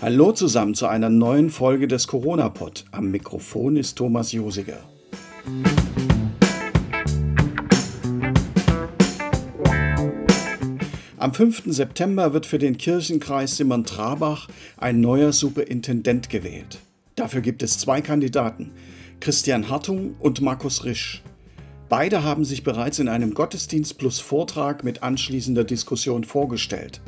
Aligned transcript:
Hallo 0.00 0.32
zusammen 0.32 0.74
zu 0.74 0.86
einer 0.86 1.10
neuen 1.10 1.50
Folge 1.50 1.88
des 1.88 2.06
Corona-Pod. 2.06 2.84
Am 2.92 3.10
Mikrofon 3.10 3.74
ist 3.76 3.96
Thomas 3.96 4.30
Josiger. 4.30 4.78
Am 11.16 11.34
5. 11.34 11.64
September 11.66 12.32
wird 12.32 12.46
für 12.46 12.58
den 12.58 12.78
Kirchenkreis 12.78 13.56
Simmern-Trabach 13.56 14.46
ein 14.76 15.00
neuer 15.00 15.32
Superintendent 15.32 16.30
gewählt. 16.30 16.78
Dafür 17.16 17.40
gibt 17.40 17.64
es 17.64 17.78
zwei 17.78 18.00
Kandidaten, 18.00 18.70
Christian 19.18 19.68
Hartung 19.68 20.14
und 20.20 20.40
Markus 20.40 20.84
Risch. 20.84 21.24
Beide 21.88 22.22
haben 22.22 22.44
sich 22.44 22.64
bereits 22.64 22.98
in 22.98 23.08
einem 23.08 23.32
Gottesdienst 23.32 23.96
plus 23.96 24.20
Vortrag 24.20 24.84
mit 24.84 25.02
anschließender 25.02 25.64
Diskussion 25.64 26.24
vorgestellt. 26.24 27.00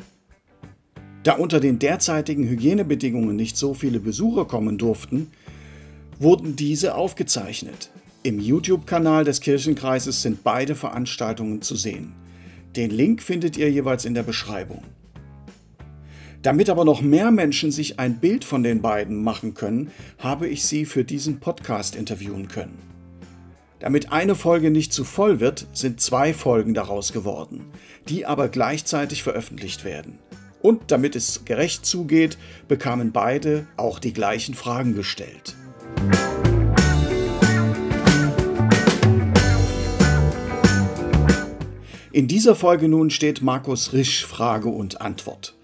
Da 1.23 1.33
unter 1.33 1.59
den 1.59 1.77
derzeitigen 1.77 2.47
Hygienebedingungen 2.47 3.35
nicht 3.35 3.57
so 3.57 3.75
viele 3.75 3.99
Besucher 3.99 4.45
kommen 4.45 4.79
durften, 4.79 5.31
wurden 6.17 6.55
diese 6.55 6.95
aufgezeichnet. 6.95 7.91
Im 8.23 8.39
YouTube-Kanal 8.39 9.23
des 9.23 9.41
Kirchenkreises 9.41 10.23
sind 10.23 10.43
beide 10.43 10.73
Veranstaltungen 10.73 11.61
zu 11.61 11.75
sehen. 11.75 12.13
Den 12.75 12.89
Link 12.89 13.21
findet 13.21 13.57
ihr 13.57 13.69
jeweils 13.69 14.05
in 14.05 14.15
der 14.15 14.23
Beschreibung. 14.23 14.83
Damit 16.41 16.71
aber 16.71 16.85
noch 16.85 17.01
mehr 17.01 17.29
Menschen 17.29 17.71
sich 17.71 17.99
ein 17.99 18.19
Bild 18.19 18.43
von 18.43 18.63
den 18.63 18.81
beiden 18.81 19.23
machen 19.23 19.53
können, 19.53 19.91
habe 20.17 20.47
ich 20.47 20.63
sie 20.63 20.85
für 20.85 21.03
diesen 21.03 21.39
Podcast 21.39 21.95
interviewen 21.95 22.47
können. 22.47 22.90
Damit 23.81 24.11
eine 24.11 24.35
Folge 24.35 24.69
nicht 24.69 24.93
zu 24.93 25.03
voll 25.03 25.39
wird, 25.39 25.65
sind 25.73 25.99
zwei 25.99 26.35
Folgen 26.35 26.75
daraus 26.75 27.13
geworden, 27.13 27.65
die 28.07 28.27
aber 28.27 28.47
gleichzeitig 28.47 29.23
veröffentlicht 29.23 29.83
werden. 29.83 30.19
Und 30.61 30.91
damit 30.91 31.15
es 31.15 31.45
gerecht 31.45 31.83
zugeht, 31.83 32.37
bekamen 32.67 33.11
beide 33.11 33.65
auch 33.77 33.97
die 33.97 34.13
gleichen 34.13 34.53
Fragen 34.53 34.93
gestellt. 34.93 35.55
In 42.11 42.27
dieser 42.27 42.53
Folge 42.53 42.87
nun 42.87 43.09
steht 43.09 43.41
Markus 43.41 43.93
Risch 43.93 44.27
Frage 44.27 44.69
und 44.69 45.01
Antwort. 45.01 45.55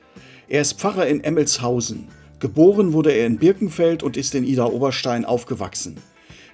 Er 0.48 0.62
ist 0.62 0.80
Pfarrer 0.80 1.06
in 1.06 1.24
Emmelshausen. 1.24 2.08
Geboren 2.40 2.94
wurde 2.94 3.12
er 3.12 3.28
in 3.28 3.38
Birkenfeld 3.38 4.02
und 4.02 4.18
ist 4.18 4.34
in 4.34 4.44
Ida-Oberstein 4.44 5.24
aufgewachsen. 5.24 5.98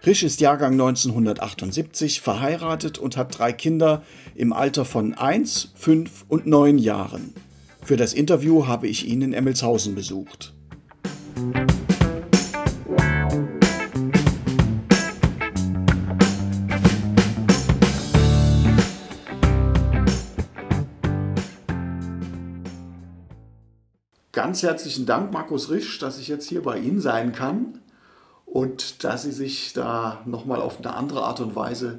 Risch 0.06 0.24
ist 0.24 0.42
Jahrgang 0.42 0.74
1978, 0.74 2.20
verheiratet 2.20 2.98
und 2.98 3.16
hat 3.16 3.40
drei 3.40 3.54
Kinder 3.54 4.04
im 4.36 4.52
Alter 4.52 4.84
von 4.84 5.14
1, 5.14 5.72
5 5.76 6.26
und 6.28 6.46
9 6.46 6.78
Jahren. 6.78 7.34
Für 7.82 7.96
das 7.96 8.14
Interview 8.14 8.68
habe 8.68 8.90
ich 8.90 9.08
ihn 9.08 9.22
in 9.22 9.32
Emmelshausen 9.32 9.96
besucht. 9.96 10.54
Ganz 24.34 24.64
herzlichen 24.64 25.06
Dank, 25.06 25.32
Markus 25.32 25.70
Risch, 25.70 25.98
dass 26.00 26.20
ich 26.20 26.28
jetzt 26.28 26.50
hier 26.50 26.62
bei 26.62 26.78
Ihnen 26.78 27.00
sein 27.00 27.32
kann 27.32 27.80
und 28.54 29.04
dass 29.04 29.24
Sie 29.24 29.32
sich 29.32 29.74
da 29.74 30.22
nochmal 30.26 30.62
auf 30.62 30.78
eine 30.78 30.94
andere 30.94 31.24
Art 31.24 31.40
und 31.40 31.56
Weise 31.56 31.98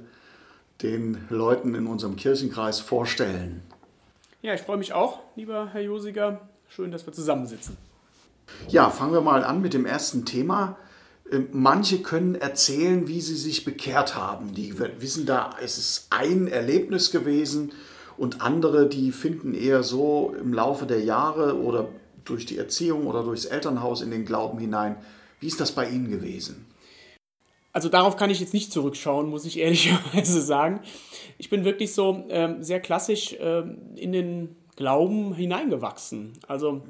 den 0.82 1.18
Leuten 1.28 1.74
in 1.74 1.88
unserem 1.88 2.14
Kirchenkreis 2.14 2.78
vorstellen. 2.78 3.60
Ja, 4.40 4.54
ich 4.54 4.60
freue 4.60 4.76
mich 4.76 4.92
auch, 4.92 5.18
lieber 5.34 5.70
Herr 5.72 5.80
Josiger. 5.80 6.42
Schön, 6.68 6.92
dass 6.92 7.06
wir 7.06 7.12
zusammensitzen. 7.12 7.76
Ja, 8.68 8.88
fangen 8.90 9.12
wir 9.12 9.20
mal 9.20 9.42
an 9.42 9.62
mit 9.62 9.74
dem 9.74 9.84
ersten 9.84 10.26
Thema. 10.26 10.76
Ähm, 11.32 11.48
manche 11.50 12.02
können 12.02 12.36
erzählen, 12.36 13.08
wie 13.08 13.20
sie 13.20 13.36
sich 13.36 13.64
bekehrt 13.64 14.14
haben. 14.14 14.54
Die 14.54 14.78
wissen 15.00 15.26
da, 15.26 15.56
es 15.60 15.76
ist 15.76 16.06
ein 16.10 16.46
Erlebnis 16.46 17.10
gewesen 17.10 17.72
und 18.16 18.42
andere, 18.42 18.88
die 18.88 19.10
finden 19.10 19.54
eher 19.54 19.82
so 19.82 20.36
im 20.40 20.52
Laufe 20.52 20.86
der 20.86 21.00
Jahre 21.00 21.60
oder 21.60 21.88
durch 22.24 22.46
die 22.46 22.58
Erziehung 22.58 23.08
oder 23.08 23.24
durchs 23.24 23.44
Elternhaus 23.44 24.02
in 24.02 24.12
den 24.12 24.24
Glauben 24.24 24.58
hinein. 24.58 24.94
Wie 25.44 25.48
ist 25.48 25.60
das 25.60 25.72
bei 25.72 25.86
Ihnen 25.86 26.08
gewesen? 26.08 26.64
Also 27.74 27.90
darauf 27.90 28.16
kann 28.16 28.30
ich 28.30 28.40
jetzt 28.40 28.54
nicht 28.54 28.72
zurückschauen, 28.72 29.28
muss 29.28 29.44
ich 29.44 29.58
ehrlicherweise 29.58 30.40
sagen. 30.40 30.80
Ich 31.36 31.50
bin 31.50 31.66
wirklich 31.66 31.92
so 31.92 32.24
ähm, 32.30 32.62
sehr 32.62 32.80
klassisch 32.80 33.36
ähm, 33.38 33.76
in 33.94 34.12
den 34.12 34.56
Glauben 34.76 35.34
hineingewachsen. 35.34 36.32
Also 36.48 36.84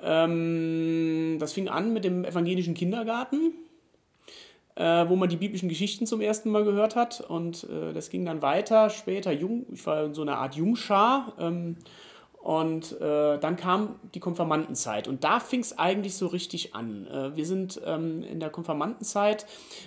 ähm, 0.00 1.38
das 1.40 1.54
fing 1.54 1.68
an 1.68 1.92
mit 1.92 2.04
dem 2.04 2.24
evangelischen 2.24 2.74
Kindergarten, 2.74 3.54
äh, 4.76 5.08
wo 5.08 5.16
man 5.16 5.28
die 5.28 5.36
biblischen 5.36 5.68
Geschichten 5.68 6.06
zum 6.06 6.20
ersten 6.20 6.50
Mal 6.50 6.62
gehört 6.62 6.94
hat. 6.94 7.20
Und 7.20 7.64
äh, 7.64 7.92
das 7.92 8.10
ging 8.10 8.24
dann 8.24 8.42
weiter, 8.42 8.90
später 8.90 9.32
jung, 9.32 9.66
ich 9.72 9.84
war 9.84 10.04
in 10.04 10.14
so 10.14 10.22
einer 10.22 10.38
Art 10.38 10.54
Jungschar. 10.54 11.34
Und 12.40 12.98
äh, 13.00 13.38
dann 13.38 13.56
kam 13.56 13.96
die 14.14 14.20
Konfirmandenzeit 14.20 15.08
und 15.08 15.24
da 15.24 15.40
fing 15.40 15.60
es 15.60 15.76
eigentlich 15.76 16.14
so 16.14 16.28
richtig 16.28 16.74
an. 16.74 17.06
Äh, 17.08 17.36
wir 17.36 17.44
sind 17.44 17.80
ähm, 17.84 18.22
in 18.22 18.38
der 18.38 18.48
Konfirmandenzeit, 18.48 19.44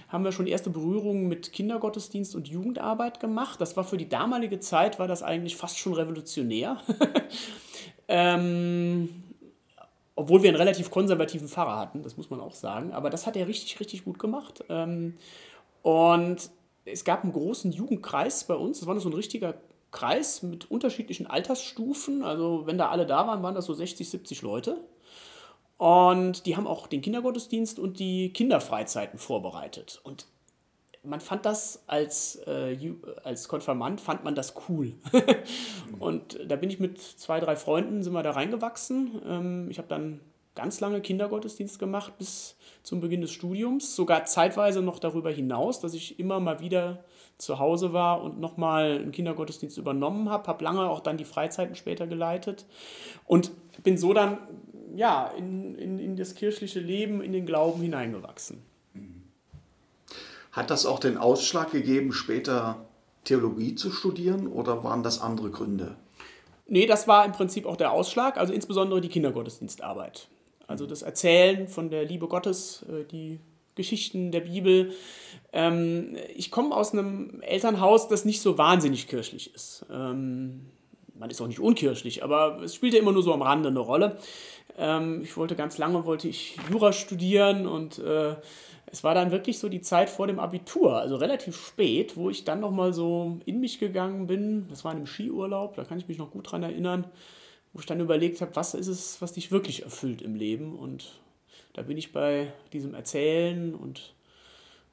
haben 0.10 0.26
wir 0.26 0.34
schon 0.34 0.48
erste 0.48 0.70
Berührungen 0.70 1.28
mit 1.28 1.54
Kindergottesdienst 1.54 2.36
und 2.36 2.50
Jugendarbeit 2.50 3.20
gemacht. 3.20 3.62
Das 3.62 3.78
war 3.78 3.86
für 3.86 3.98
die 3.98 4.10
damalige 4.10 4.60
Zeit, 4.60 5.00
war 5.00 5.08
das 5.08 5.24
eigentlich 5.24 5.56
fast 5.56 5.80
schon 5.80 5.94
revolutionär. 5.94 6.78
ähm, 8.10 9.10
obwohl 10.16 10.44
wir 10.44 10.50
einen 10.50 10.58
relativ 10.58 10.92
konservativen 10.92 11.48
Pfarrer 11.48 11.80
hatten, 11.80 12.04
das 12.04 12.18
muss 12.18 12.30
man 12.30 12.42
auch 12.42 12.54
sagen. 12.54 12.92
Aber 12.92 13.10
das 13.10 13.26
hat 13.26 13.38
er 13.38 13.48
richtig, 13.48 13.80
richtig 13.80 14.04
gut 14.04 14.20
gemacht. 14.20 14.64
Ähm, 14.70 15.18
und 15.84 16.52
es 16.86 17.06
gab 17.06 17.24
einen 17.24 17.34
großen 17.34 17.72
Jugendkreis 17.72 18.44
bei 18.44 18.56
uns. 18.56 18.80
Das 18.80 18.88
war 18.88 19.00
so 19.00 19.10
ein 19.10 19.14
richtiger 19.14 19.56
Kreis 19.92 20.42
mit 20.42 20.72
unterschiedlichen 20.72 21.28
Altersstufen. 21.28 22.24
Also 22.24 22.66
wenn 22.66 22.78
da 22.78 22.90
alle 22.90 23.06
da 23.06 23.28
waren, 23.28 23.44
waren 23.44 23.56
das 23.56 23.66
so 23.66 23.74
60, 23.74 24.10
70 24.10 24.42
Leute. 24.42 24.78
Und 25.78 26.46
die 26.46 26.56
haben 26.56 26.68
auch 26.68 26.88
den 26.88 27.02
Kindergottesdienst 27.02 27.80
und 27.80 28.00
die 28.00 28.32
Kinderfreizeiten 28.32 29.20
vorbereitet. 29.20 30.00
Und 30.04 30.28
man 31.04 31.20
fand 31.20 31.46
das 31.46 31.84
als, 31.88 32.36
äh, 32.46 32.78
als 33.24 33.48
Konfirmand, 33.48 34.00
fand 34.00 34.24
man 34.24 34.36
das 34.36 34.54
cool. 34.70 34.94
und 36.00 36.40
da 36.48 36.56
bin 36.56 36.70
ich 36.70 36.80
mit 36.80 37.00
zwei, 37.00 37.40
drei 37.40 37.56
Freunden, 37.56 38.04
sind 38.04 38.14
wir 38.14 38.24
da 38.24 38.32
reingewachsen. 38.32 39.22
Ähm, 39.26 39.68
ich 39.72 39.80
habe 39.80 39.88
dann 39.88 40.20
ganz 40.54 40.80
lange 40.80 41.02
Kindergottesdienst 41.02 41.80
gemacht 41.80 42.18
bis 42.18 42.56
zum 42.84 43.02
Beginn 43.02 43.22
des 43.22 43.32
Studiums, 43.32 43.96
sogar 43.96 44.26
zeitweise 44.26 44.82
noch 44.82 45.00
darüber 45.00 45.32
hinaus, 45.32 45.80
dass 45.80 45.94
ich 45.94 46.20
immer 46.20 46.40
mal 46.40 46.60
wieder 46.60 47.04
zu 47.42 47.60
Hause 47.60 47.94
war 47.94 48.22
und 48.22 48.40
nochmal 48.40 49.00
einen 49.00 49.12
Kindergottesdienst 49.12 49.78
übernommen 49.78 50.30
habe, 50.30 50.48
habe 50.48 50.64
lange 50.64 50.90
auch 50.90 51.00
dann 51.00 51.18
die 51.18 51.26
Freizeiten 51.26 51.76
später 51.76 52.08
geleitet 52.08 52.66
und 53.26 53.52
bin 53.84 53.98
so 53.98 54.14
dann 54.14 54.38
ja, 54.96 55.28
in, 55.38 55.76
in, 55.76 56.00
in 56.00 56.16
das 56.16 56.36
kirchliche 56.36 56.80
Leben, 56.80 57.22
in 57.22 57.32
den 57.32 57.46
Glauben 57.46 57.82
hineingewachsen. 57.82 58.62
Hat 60.52 60.70
das 60.70 60.86
auch 60.86 61.00
den 61.00 61.18
Ausschlag 61.18 61.72
gegeben, 61.72 62.12
später 62.12 62.86
Theologie 63.24 63.76
zu 63.76 63.90
studieren 63.90 64.48
oder 64.48 64.84
waren 64.84 65.02
das 65.02 65.22
andere 65.22 65.50
Gründe? 65.50 65.96
Nee, 66.68 66.86
das 66.86 67.08
war 67.08 67.26
im 67.26 67.32
Prinzip 67.32 67.66
auch 67.66 67.78
der 67.78 67.92
Ausschlag, 67.92 68.38
also 68.38 68.54
insbesondere 68.54 69.02
die 69.02 69.10
Kindergottesdienstarbeit. 69.10 70.28
Also 70.68 70.86
das 70.86 71.02
Erzählen 71.02 71.68
von 71.68 71.90
der 71.90 72.06
Liebe 72.06 72.28
Gottes, 72.28 72.84
äh, 72.84 73.06
die 73.06 73.40
Geschichten 73.76 74.32
der 74.32 74.42
Bibel. 74.42 74.94
Ähm, 75.54 76.18
ich 76.36 76.52
komme 76.52 76.76
aus 76.76 76.94
einem 76.94 77.42
Elternhaus, 77.42 78.08
das 78.08 78.26
nicht 78.26 78.42
so 78.42 78.58
wahnsinnig 78.58 79.08
kirchlich 79.08 79.54
ist. 79.54 79.86
Ähm, 79.92 80.68
man 81.18 81.30
ist 81.30 81.42
auch 81.42 81.48
nicht 81.48 81.60
unkirchlich, 81.60 82.24
aber 82.24 82.62
es 82.64 82.76
spielt 82.76 82.94
ja 82.94 83.00
immer 83.00 83.12
nur 83.12 83.24
so 83.24 83.34
am 83.34 83.42
Rande 83.42 83.70
eine 83.70 83.80
Rolle. 83.80 84.18
Ähm, 84.78 85.22
ich 85.24 85.38
wollte 85.38 85.56
ganz 85.56 85.78
lange, 85.78 86.06
wollte 86.06 86.28
ich 86.28 86.58
Jura 86.70 86.94
studieren 86.94 87.68
und 87.68 88.00
äh, 88.00 88.36
es 88.88 89.04
war 89.04 89.16
dann 89.16 89.32
wirklich 89.32 89.60
so 89.60 89.70
die 89.70 89.82
Zeit 89.82 90.10
vor 90.10 90.28
dem 90.28 90.40
Abitur, 90.40 90.98
also 90.98 91.16
relativ 91.16 91.56
spät, 91.56 92.18
wo 92.18 92.30
ich 92.30 92.44
dann 92.44 92.60
nochmal 92.60 92.92
so 92.92 93.40
in 93.46 93.60
mich 93.60 93.80
gegangen 93.80 94.28
bin. 94.28 94.68
Das 94.70 94.84
war 94.84 94.92
in 94.92 94.98
einem 94.98 95.08
Skiurlaub, 95.08 95.76
da 95.76 95.86
kann 95.86 95.98
ich 95.98 96.08
mich 96.08 96.18
noch 96.18 96.32
gut 96.32 96.52
dran 96.52 96.64
erinnern, 96.64 97.06
wo 97.72 97.80
ich 97.80 97.86
dann 97.86 98.02
überlegt 98.02 98.42
habe, 98.42 98.56
was 98.56 98.74
ist 98.74 98.88
es, 98.88 99.22
was 99.22 99.34
dich 99.34 99.52
wirklich 99.52 99.84
erfüllt 99.84 100.22
im 100.22 100.36
Leben 100.36 100.78
und 100.78 101.21
da 101.74 101.82
bin 101.84 101.98
ich 101.98 102.12
bei 102.12 102.54
diesem 102.74 102.94
Erzählen 102.94 103.74
und 103.76 104.14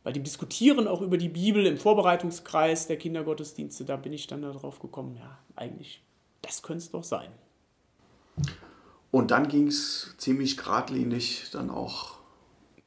bei 0.05 0.13
dem 0.13 0.25
Diskutieren 0.25 0.87
auch 0.87 1.03
über 1.03 1.19
die 1.19 1.29
Bibel 1.29 1.67
im 1.67 1.77
Vorbereitungskreis 1.77 2.87
der 2.87 2.97
Kindergottesdienste, 2.97 3.85
da 3.85 3.97
bin 3.97 4.13
ich 4.13 4.27
dann 4.27 4.43
darauf 4.43 4.79
gekommen, 4.79 5.17
ja, 5.17 5.39
eigentlich, 5.57 6.03
das 6.43 6.63
könnte 6.63 6.85
es 6.85 6.91
doch 6.91 7.05
sein. 7.05 7.31
Und 9.11 9.31
dann 9.31 9.49
ging 9.49 9.67
es 9.67 10.15
ziemlich 10.19 10.57
geradlinig 10.57 11.51
dann 11.53 11.71
auch. 11.71 12.19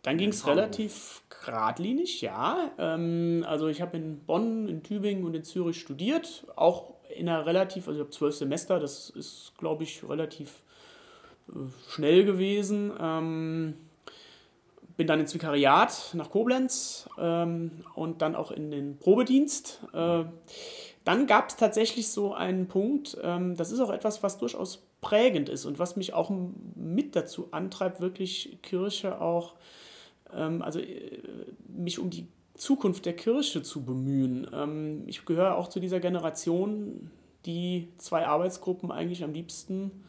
Dann 0.03 0.17
ging 0.17 0.29
es 0.29 0.47
relativ 0.47 1.21
geradlinig, 1.29 2.21
ja. 2.21 2.71
Ähm, 2.77 3.45
also 3.47 3.67
ich 3.67 3.81
habe 3.81 3.97
in 3.97 4.23
Bonn, 4.25 4.67
in 4.67 4.81
Tübingen 4.81 5.23
und 5.23 5.35
in 5.35 5.43
Zürich 5.43 5.79
studiert, 5.79 6.47
auch 6.55 6.95
in 7.15 7.29
einer 7.29 7.45
relativ, 7.45 7.87
also 7.87 7.99
ich 7.99 8.05
habe 8.05 8.11
zwölf 8.11 8.35
Semester, 8.35 8.79
das 8.79 9.09
ist, 9.09 9.53
glaube 9.57 9.83
ich, 9.83 10.03
relativ 10.07 10.63
schnell 11.89 12.25
gewesen. 12.25 12.91
Ähm, 12.99 13.73
bin 14.97 15.07
dann 15.07 15.19
ins 15.19 15.33
Vikariat 15.33 16.11
nach 16.13 16.29
Koblenz 16.29 17.09
ähm, 17.17 17.71
und 17.95 18.21
dann 18.21 18.35
auch 18.35 18.51
in 18.51 18.71
den 18.71 18.97
Probedienst. 18.97 19.81
Äh, 19.93 20.25
dann 21.03 21.25
gab 21.25 21.49
es 21.49 21.55
tatsächlich 21.55 22.09
so 22.09 22.33
einen 22.33 22.67
Punkt, 22.67 23.17
ähm, 23.23 23.55
das 23.55 23.71
ist 23.71 23.79
auch 23.79 23.89
etwas, 23.89 24.21
was 24.21 24.37
durchaus 24.37 24.83
prägend 25.01 25.49
ist 25.49 25.65
und 25.65 25.79
was 25.79 25.95
mich 25.95 26.13
auch 26.13 26.31
mit 26.75 27.15
dazu 27.15 27.47
antreibt, 27.51 28.01
wirklich 28.01 28.59
Kirche 28.61 29.19
auch, 29.19 29.55
ähm, 30.35 30.61
also 30.61 30.79
äh, 30.79 31.19
mich 31.67 31.97
um 31.97 32.11
die 32.11 32.27
Zukunft 32.53 33.07
der 33.07 33.15
Kirche 33.15 33.63
zu 33.63 33.83
bemühen. 33.83 34.47
Ähm, 34.53 35.03
ich 35.07 35.25
gehöre 35.25 35.57
auch 35.57 35.67
zu 35.67 35.79
dieser 35.79 35.99
Generation, 35.99 37.09
die 37.47 37.87
zwei 37.97 38.27
Arbeitsgruppen 38.27 38.91
eigentlich 38.91 39.23
am 39.23 39.33
liebsten 39.33 40.03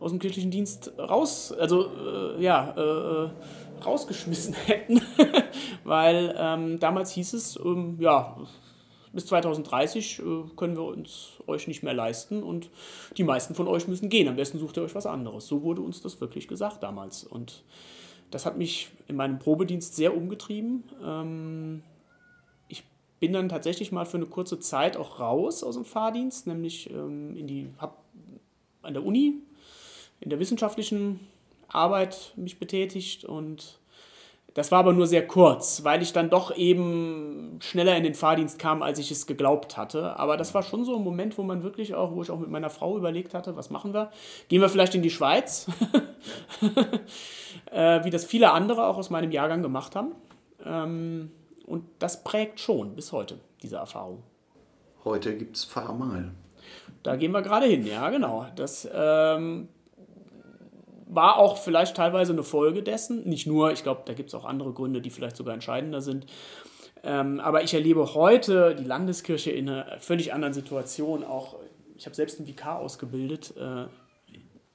aus 0.00 0.10
dem 0.10 0.18
kirchlichen 0.18 0.50
Dienst 0.50 0.92
raus, 0.98 1.52
also 1.52 1.86
äh, 2.36 2.42
ja, 2.42 2.74
äh, 2.76 3.30
rausgeschmissen 3.84 4.54
hätten, 4.66 5.00
weil 5.84 6.34
ähm, 6.38 6.78
damals 6.78 7.12
hieß 7.12 7.34
es, 7.34 7.58
ähm, 7.64 7.96
ja, 8.00 8.36
bis 9.12 9.26
2030 9.26 10.18
äh, 10.18 10.22
können 10.56 10.76
wir 10.76 10.84
uns 10.84 11.42
euch 11.46 11.68
nicht 11.68 11.82
mehr 11.82 11.94
leisten 11.94 12.42
und 12.42 12.70
die 13.16 13.24
meisten 13.24 13.54
von 13.54 13.68
euch 13.68 13.86
müssen 13.86 14.08
gehen. 14.08 14.28
Am 14.28 14.36
besten 14.36 14.58
sucht 14.58 14.76
ihr 14.76 14.82
euch 14.82 14.94
was 14.94 15.06
anderes. 15.06 15.46
So 15.46 15.62
wurde 15.62 15.82
uns 15.82 16.00
das 16.00 16.20
wirklich 16.20 16.48
gesagt 16.48 16.82
damals. 16.82 17.24
Und 17.24 17.62
das 18.30 18.46
hat 18.46 18.56
mich 18.56 18.90
in 19.08 19.16
meinem 19.16 19.38
Probedienst 19.38 19.94
sehr 19.94 20.16
umgetrieben. 20.16 20.84
Ähm, 21.04 21.82
ich 22.68 22.84
bin 23.20 23.34
dann 23.34 23.50
tatsächlich 23.50 23.92
mal 23.92 24.06
für 24.06 24.16
eine 24.16 24.26
kurze 24.26 24.58
Zeit 24.58 24.96
auch 24.96 25.20
raus 25.20 25.62
aus 25.62 25.74
dem 25.74 25.84
Fahrdienst, 25.84 26.46
nämlich 26.46 26.90
ähm, 26.90 27.36
in 27.36 27.46
die, 27.46 27.68
hab 27.78 28.02
an 28.80 28.94
der 28.94 29.04
Uni 29.04 29.34
in 30.22 30.30
der 30.30 30.38
wissenschaftlichen 30.38 31.20
Arbeit 31.68 32.32
mich 32.36 32.58
betätigt 32.58 33.24
und 33.24 33.80
das 34.54 34.70
war 34.70 34.80
aber 34.80 34.92
nur 34.92 35.06
sehr 35.06 35.26
kurz, 35.26 35.82
weil 35.82 36.02
ich 36.02 36.12
dann 36.12 36.28
doch 36.28 36.54
eben 36.54 37.58
schneller 37.60 37.96
in 37.96 38.04
den 38.04 38.14
Fahrdienst 38.14 38.58
kam, 38.58 38.82
als 38.82 38.98
ich 38.98 39.10
es 39.10 39.26
geglaubt 39.26 39.78
hatte. 39.78 40.18
Aber 40.18 40.36
das 40.36 40.52
war 40.52 40.62
schon 40.62 40.84
so 40.84 40.96
ein 40.96 41.02
Moment, 41.02 41.38
wo 41.38 41.42
man 41.42 41.62
wirklich 41.62 41.94
auch, 41.94 42.14
wo 42.14 42.22
ich 42.22 42.30
auch 42.30 42.38
mit 42.38 42.50
meiner 42.50 42.68
Frau 42.68 42.98
überlegt 42.98 43.32
hatte, 43.32 43.56
was 43.56 43.70
machen 43.70 43.94
wir? 43.94 44.10
Gehen 44.48 44.60
wir 44.60 44.68
vielleicht 44.68 44.94
in 44.94 45.00
die 45.00 45.10
Schweiz? 45.10 45.68
äh, 47.72 48.04
wie 48.04 48.10
das 48.10 48.26
viele 48.26 48.52
andere 48.52 48.86
auch 48.86 48.98
aus 48.98 49.08
meinem 49.08 49.30
Jahrgang 49.30 49.62
gemacht 49.62 49.96
haben. 49.96 50.12
Ähm, 50.64 51.30
und 51.64 51.84
das 51.98 52.22
prägt 52.22 52.60
schon 52.60 52.94
bis 52.94 53.10
heute, 53.12 53.38
diese 53.62 53.76
Erfahrung. 53.76 54.22
Heute 55.04 55.34
gibt 55.34 55.56
es 55.56 55.64
Fahrmal. 55.64 56.32
Da 57.02 57.16
gehen 57.16 57.32
wir 57.32 57.40
gerade 57.40 57.66
hin, 57.66 57.86
ja, 57.86 58.10
genau. 58.10 58.46
Das 58.54 58.86
ähm, 58.92 59.68
war 61.14 61.36
auch 61.36 61.56
vielleicht 61.58 61.96
teilweise 61.96 62.32
eine 62.32 62.42
Folge 62.42 62.82
dessen. 62.82 63.28
Nicht 63.28 63.46
nur, 63.46 63.72
ich 63.72 63.82
glaube, 63.82 64.02
da 64.04 64.14
gibt 64.14 64.28
es 64.30 64.34
auch 64.34 64.44
andere 64.44 64.72
Gründe, 64.72 65.00
die 65.00 65.10
vielleicht 65.10 65.36
sogar 65.36 65.54
entscheidender 65.54 66.00
sind. 66.00 66.26
Ähm, 67.04 67.40
aber 67.40 67.62
ich 67.62 67.74
erlebe 67.74 68.14
heute 68.14 68.74
die 68.74 68.84
Landeskirche 68.84 69.50
in 69.50 69.68
einer 69.68 69.98
völlig 69.98 70.32
anderen 70.32 70.54
Situation. 70.54 71.24
Auch 71.24 71.56
ich 71.96 72.06
habe 72.06 72.14
selbst 72.14 72.38
einen 72.38 72.48
Vikar 72.48 72.78
ausgebildet, 72.78 73.54
äh, 73.56 73.86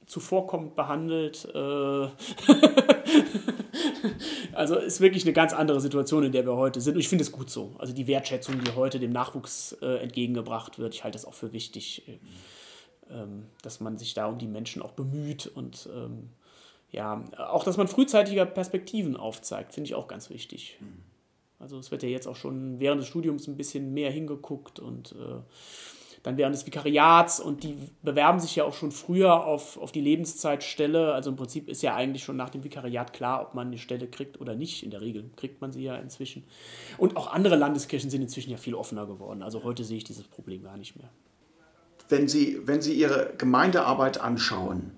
zuvorkommend 0.05 0.75
behandelt. 0.75 1.47
Äh 1.53 1.57
also 4.53 4.75
ist 4.75 5.01
wirklich 5.01 5.23
eine 5.23 5.33
ganz 5.33 5.53
andere 5.53 5.79
Situation, 5.81 6.23
in 6.23 6.31
der 6.31 6.45
wir 6.45 6.55
heute 6.55 6.81
sind. 6.81 6.95
Und 6.95 6.99
ich 6.99 7.09
finde 7.09 7.23
es 7.23 7.31
gut 7.31 7.49
so. 7.49 7.75
Also 7.79 7.93
die 7.93 8.07
Wertschätzung, 8.07 8.63
die 8.63 8.75
heute 8.75 8.99
dem 8.99 9.11
Nachwuchs 9.11 9.77
äh, 9.81 9.97
entgegengebracht 9.97 10.79
wird, 10.79 10.93
ich 10.93 11.03
halte 11.03 11.17
das 11.17 11.25
auch 11.25 11.33
für 11.33 11.53
wichtig 11.53 12.03
ähm, 12.07 12.19
dass 13.61 13.79
man 13.79 13.97
sich 13.97 14.13
da 14.13 14.27
um 14.27 14.37
die 14.37 14.47
Menschen 14.47 14.81
auch 14.81 14.91
bemüht 14.91 15.47
und 15.47 15.89
ähm, 15.93 16.29
ja, 16.91 17.23
auch, 17.37 17.63
dass 17.63 17.77
man 17.77 17.87
frühzeitiger 17.87 18.45
Perspektiven 18.45 19.17
aufzeigt, 19.17 19.73
finde 19.73 19.89
ich 19.89 19.95
auch 19.95 20.07
ganz 20.07 20.29
wichtig. 20.29 20.77
Mhm. 20.79 21.03
Also 21.59 21.77
es 21.79 21.91
wird 21.91 22.03
ja 22.03 22.09
jetzt 22.09 22.27
auch 22.27 22.35
schon 22.35 22.79
während 22.79 23.01
des 23.01 23.07
Studiums 23.07 23.47
ein 23.47 23.57
bisschen 23.57 23.93
mehr 23.93 24.11
hingeguckt 24.11 24.79
und 24.79 25.13
äh, 25.13 25.41
dann 26.23 26.37
während 26.37 26.55
des 26.55 26.65
Vikariats 26.65 27.39
und 27.39 27.63
die 27.63 27.77
bewerben 28.03 28.39
sich 28.39 28.55
ja 28.55 28.63
auch 28.63 28.73
schon 28.73 28.91
früher 28.91 29.45
auf, 29.45 29.77
auf 29.77 29.91
die 29.91 30.01
Lebenszeitstelle. 30.01 31.13
Also 31.13 31.29
im 31.29 31.35
Prinzip 31.35 31.69
ist 31.69 31.81
ja 31.81 31.95
eigentlich 31.95 32.23
schon 32.23 32.37
nach 32.37 32.49
dem 32.49 32.63
Vikariat 32.63 33.13
klar, 33.13 33.41
ob 33.41 33.53
man 33.53 33.67
eine 33.67 33.77
Stelle 33.77 34.07
kriegt 34.07 34.39
oder 34.39 34.55
nicht. 34.55 34.83
In 34.83 34.91
der 34.91 35.01
Regel 35.01 35.29
kriegt 35.35 35.61
man 35.61 35.71
sie 35.71 35.83
ja 35.83 35.95
inzwischen. 35.95 36.43
Und 36.97 37.15
auch 37.15 37.31
andere 37.31 37.55
Landeskirchen 37.55 38.09
sind 38.09 38.21
inzwischen 38.21 38.51
ja 38.51 38.57
viel 38.57 38.75
offener 38.75 39.07
geworden. 39.07 39.41
Also 39.41 39.63
heute 39.63 39.83
sehe 39.83 39.97
ich 39.97 40.03
dieses 40.03 40.27
Problem 40.27 40.63
gar 40.63 40.77
nicht 40.77 40.95
mehr 40.95 41.09
wenn 42.09 42.27
Sie, 42.27 42.61
wenn 42.65 42.81
Sie 42.81 42.93
Ihre 42.93 43.33
Gemeindearbeit 43.37 44.19
anschauen 44.19 44.91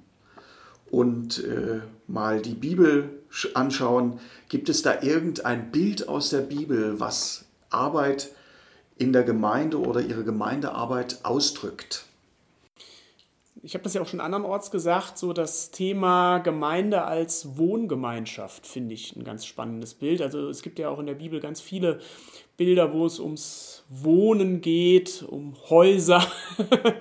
und 0.89 1.43
äh, 1.43 1.81
mal 2.07 2.41
die 2.41 2.55
Bibel 2.55 3.09
anschauen, 3.53 4.19
gibt 4.47 4.69
es 4.69 4.81
da 4.81 5.01
irgendein 5.01 5.71
Bild 5.71 6.07
aus 6.07 6.29
der 6.29 6.41
Bibel, 6.41 6.99
was 6.99 7.45
Arbeit 7.69 8.29
in 8.97 9.13
der 9.13 9.23
Gemeinde 9.23 9.79
oder 9.79 10.01
Ihre 10.01 10.23
Gemeindearbeit 10.23 11.19
ausdrückt? 11.23 12.05
Ich 13.61 13.73
habe 13.73 13.83
das 13.83 13.93
ja 13.93 14.01
auch 14.01 14.07
schon 14.07 14.21
andernorts 14.21 14.71
gesagt, 14.71 15.17
so 15.17 15.33
das 15.33 15.71
Thema 15.71 16.37
Gemeinde 16.39 17.03
als 17.03 17.57
Wohngemeinschaft 17.57 18.65
finde 18.65 18.93
ich 18.93 19.15
ein 19.15 19.23
ganz 19.23 19.45
spannendes 19.45 19.93
Bild. 19.93 20.21
Also 20.21 20.47
es 20.47 20.61
gibt 20.61 20.79
ja 20.79 20.89
auch 20.89 20.99
in 20.99 21.07
der 21.07 21.15
Bibel 21.15 21.39
ganz 21.39 21.59
viele 21.59 21.99
Bilder, 22.55 22.93
wo 22.93 23.05
es 23.05 23.19
ums 23.19 23.83
Wohnen 23.89 24.61
geht, 24.61 25.23
um 25.27 25.55
Häuser. 25.69 26.25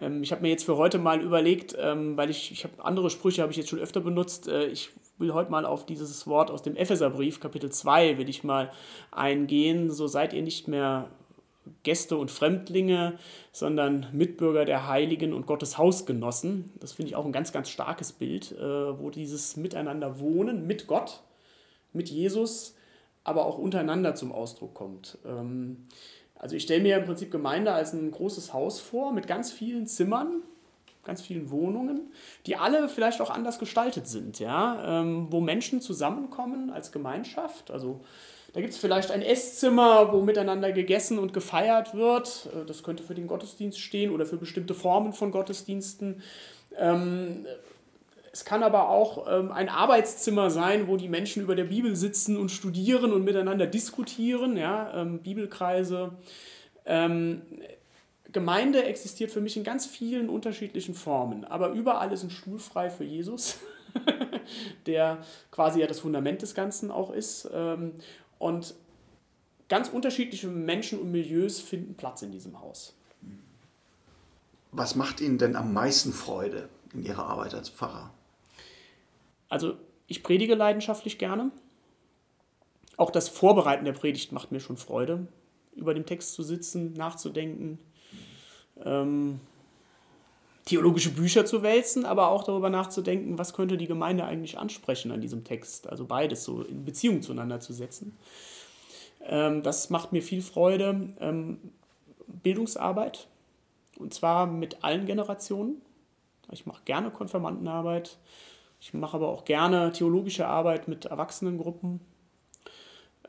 Ähm, 0.00 0.22
ich 0.22 0.32
habe 0.32 0.40
mir 0.40 0.48
jetzt 0.48 0.64
für 0.64 0.78
heute 0.78 0.98
mal 0.98 1.20
überlegt, 1.20 1.76
ähm, 1.78 2.16
weil 2.16 2.30
ich, 2.30 2.50
ich 2.50 2.64
habe 2.64 2.82
andere 2.82 3.10
Sprüche, 3.10 3.42
habe 3.42 3.52
ich 3.52 3.58
jetzt 3.58 3.68
schon 3.68 3.78
öfter 3.78 4.00
benutzt. 4.00 4.48
Äh, 4.48 4.66
ich 4.66 4.90
will 5.18 5.34
heute 5.34 5.50
mal 5.50 5.66
auf 5.66 5.84
dieses 5.86 6.26
Wort 6.26 6.50
aus 6.50 6.62
dem 6.62 6.76
Epheserbrief, 6.76 7.40
Kapitel 7.40 7.70
2, 7.70 8.18
will 8.18 8.28
ich 8.28 8.42
mal 8.42 8.72
eingehen. 9.10 9.90
So 9.90 10.06
seid 10.06 10.32
ihr 10.32 10.42
nicht 10.42 10.66
mehr 10.66 11.10
Gäste 11.82 12.16
und 12.16 12.30
Fremdlinge, 12.30 13.18
sondern 13.52 14.08
Mitbürger 14.12 14.64
der 14.64 14.88
Heiligen 14.88 15.32
und 15.32 15.46
Gottes 15.46 15.78
Hausgenossen. 15.78 16.72
Das 16.80 16.92
finde 16.92 17.10
ich 17.10 17.16
auch 17.16 17.24
ein 17.24 17.32
ganz, 17.32 17.52
ganz 17.52 17.68
starkes 17.68 18.12
Bild, 18.12 18.52
äh, 18.52 18.98
wo 18.98 19.10
dieses 19.10 19.56
Miteinander 19.56 20.18
wohnen 20.18 20.66
mit 20.66 20.86
Gott, 20.86 21.22
mit 21.92 22.08
Jesus, 22.08 22.74
aber 23.24 23.46
auch 23.46 23.58
untereinander 23.58 24.14
zum 24.14 24.32
Ausdruck 24.32 24.74
kommt. 24.74 25.18
Ähm, 25.24 25.86
also 26.34 26.56
ich 26.56 26.64
stelle 26.64 26.82
mir 26.82 26.96
im 26.96 27.04
Prinzip 27.04 27.30
Gemeinde 27.30 27.72
als 27.72 27.92
ein 27.92 28.10
großes 28.10 28.52
Haus 28.52 28.80
vor 28.80 29.12
mit 29.12 29.28
ganz 29.28 29.52
vielen 29.52 29.86
Zimmern, 29.86 30.42
ganz 31.04 31.22
vielen 31.22 31.50
Wohnungen, 31.50 32.12
die 32.46 32.56
alle 32.56 32.88
vielleicht 32.88 33.20
auch 33.20 33.30
anders 33.30 33.60
gestaltet 33.60 34.08
sind, 34.08 34.40
ja, 34.40 35.00
ähm, 35.00 35.28
wo 35.30 35.40
Menschen 35.40 35.80
zusammenkommen 35.80 36.70
als 36.70 36.90
Gemeinschaft. 36.90 37.70
Also 37.70 38.00
da 38.52 38.60
gibt 38.60 38.74
es 38.74 38.78
vielleicht 38.78 39.10
ein 39.10 39.22
Esszimmer, 39.22 40.12
wo 40.12 40.20
miteinander 40.20 40.72
gegessen 40.72 41.18
und 41.18 41.32
gefeiert 41.32 41.94
wird. 41.94 42.48
Äh, 42.54 42.66
das 42.66 42.82
könnte 42.82 43.02
für 43.02 43.14
den 43.14 43.26
Gottesdienst 43.26 43.78
stehen 43.80 44.10
oder 44.10 44.26
für 44.26 44.36
bestimmte 44.36 44.74
Formen 44.74 45.12
von 45.12 45.30
Gottesdiensten. 45.30 46.22
Ähm, 46.76 47.46
es 48.32 48.44
kann 48.44 48.62
aber 48.62 48.88
auch 48.88 49.26
ähm, 49.30 49.52
ein 49.52 49.68
Arbeitszimmer 49.68 50.50
sein, 50.50 50.88
wo 50.88 50.96
die 50.96 51.08
Menschen 51.08 51.42
über 51.42 51.54
der 51.54 51.64
Bibel 51.64 51.96
sitzen 51.96 52.38
und 52.38 52.50
studieren 52.50 53.12
und 53.12 53.24
miteinander 53.24 53.66
diskutieren, 53.66 54.56
ja, 54.56 54.92
ähm, 54.94 55.18
Bibelkreise. 55.20 56.12
Gemeinde 58.32 58.82
existiert 58.82 59.30
für 59.30 59.40
mich 59.40 59.56
in 59.56 59.62
ganz 59.62 59.86
vielen 59.86 60.28
unterschiedlichen 60.28 60.94
Formen, 60.94 61.44
aber 61.44 61.70
überall 61.70 62.12
ist 62.12 62.24
ein 62.24 62.30
Stuhl 62.30 62.58
frei 62.58 62.90
für 62.90 63.04
Jesus, 63.04 63.60
der 64.86 65.18
quasi 65.52 65.78
ja 65.80 65.86
das 65.86 66.00
Fundament 66.00 66.42
des 66.42 66.56
Ganzen 66.56 66.90
auch 66.90 67.12
ist. 67.12 67.48
Und 68.42 68.74
ganz 69.68 69.88
unterschiedliche 69.88 70.48
Menschen 70.48 70.98
und 70.98 71.12
Milieus 71.12 71.60
finden 71.60 71.94
Platz 71.94 72.22
in 72.22 72.32
diesem 72.32 72.60
Haus. 72.60 72.92
Was 74.72 74.96
macht 74.96 75.20
Ihnen 75.20 75.38
denn 75.38 75.54
am 75.54 75.72
meisten 75.72 76.12
Freude 76.12 76.68
in 76.92 77.04
Ihrer 77.04 77.24
Arbeit 77.24 77.54
als 77.54 77.68
Pfarrer? 77.68 78.12
Also 79.48 79.76
ich 80.08 80.24
predige 80.24 80.56
leidenschaftlich 80.56 81.18
gerne. 81.18 81.52
Auch 82.96 83.12
das 83.12 83.28
Vorbereiten 83.28 83.84
der 83.84 83.92
Predigt 83.92 84.32
macht 84.32 84.50
mir 84.50 84.58
schon 84.58 84.76
Freude, 84.76 85.28
über 85.76 85.94
dem 85.94 86.04
Text 86.04 86.34
zu 86.34 86.42
sitzen, 86.42 86.94
nachzudenken, 86.94 87.78
ähm, 88.84 89.38
theologische 90.72 91.10
Bücher 91.10 91.44
zu 91.44 91.62
wälzen, 91.62 92.06
aber 92.06 92.28
auch 92.28 92.44
darüber 92.44 92.70
nachzudenken, 92.70 93.36
was 93.36 93.52
könnte 93.52 93.76
die 93.76 93.86
Gemeinde 93.86 94.24
eigentlich 94.24 94.58
ansprechen 94.58 95.12
an 95.12 95.20
diesem 95.20 95.44
Text. 95.44 95.86
Also 95.86 96.06
beides 96.06 96.44
so 96.44 96.62
in 96.62 96.86
Beziehung 96.86 97.20
zueinander 97.20 97.60
zu 97.60 97.74
setzen. 97.74 98.16
Ähm, 99.26 99.62
das 99.62 99.90
macht 99.90 100.12
mir 100.12 100.22
viel 100.22 100.40
Freude. 100.40 101.10
Ähm, 101.20 101.58
Bildungsarbeit, 102.26 103.28
und 103.98 104.14
zwar 104.14 104.46
mit 104.46 104.82
allen 104.82 105.04
Generationen. 105.04 105.82
Ich 106.50 106.64
mache 106.64 106.80
gerne 106.86 107.10
Konfirmandenarbeit. 107.10 108.16
Ich 108.80 108.94
mache 108.94 109.18
aber 109.18 109.28
auch 109.28 109.44
gerne 109.44 109.92
theologische 109.92 110.46
Arbeit 110.46 110.88
mit 110.88 111.04
Erwachsenengruppen. 111.04 112.00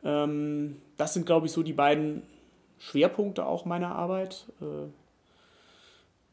Ähm, 0.06 0.78
das 0.96 1.14
sind, 1.14 1.26
glaube 1.26 1.48
ich, 1.48 1.52
so 1.52 1.62
die 1.62 1.74
beiden 1.74 2.24
Schwerpunkte 2.80 3.46
auch 3.46 3.66
meiner 3.66 3.94
Arbeit. 3.94 4.46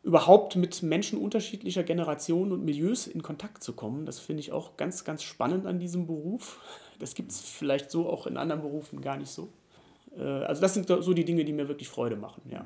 Überhaupt 0.03 0.57
mit 0.57 0.83
Menschen 0.83 1.19
unterschiedlicher 1.19 1.83
Generationen 1.83 2.53
und 2.53 2.65
Milieus 2.65 3.07
in 3.07 3.23
Kontakt 3.23 3.63
zu 3.63 3.75
kommen. 3.75 4.07
Das 4.07 4.19
finde 4.19 4.41
ich 4.41 4.53
auch 4.53 4.77
ganz, 4.77 5.05
ganz 5.05 5.23
spannend 5.23 5.67
an 5.67 5.79
diesem 5.79 6.07
Beruf. 6.07 6.59
Das 6.99 7.15
gibt 7.15 7.33
es 7.33 7.41
vielleicht 7.41 7.91
so 7.91 8.09
auch 8.09 8.27
in 8.27 8.37
anderen 8.37 8.63
Berufen 8.63 9.01
gar 9.03 9.17
nicht 9.17 9.31
so. 9.31 9.49
Äh, 10.17 10.23
also 10.23 10.61
das 10.61 10.75
sind 10.75 10.89
so 10.89 11.13
die 11.13 11.25
Dinge, 11.25 11.45
die 11.45 11.53
mir 11.53 11.69
wirklich 11.69 11.89
Freude 11.89 12.17
machen, 12.17 12.43
ja. 12.51 12.65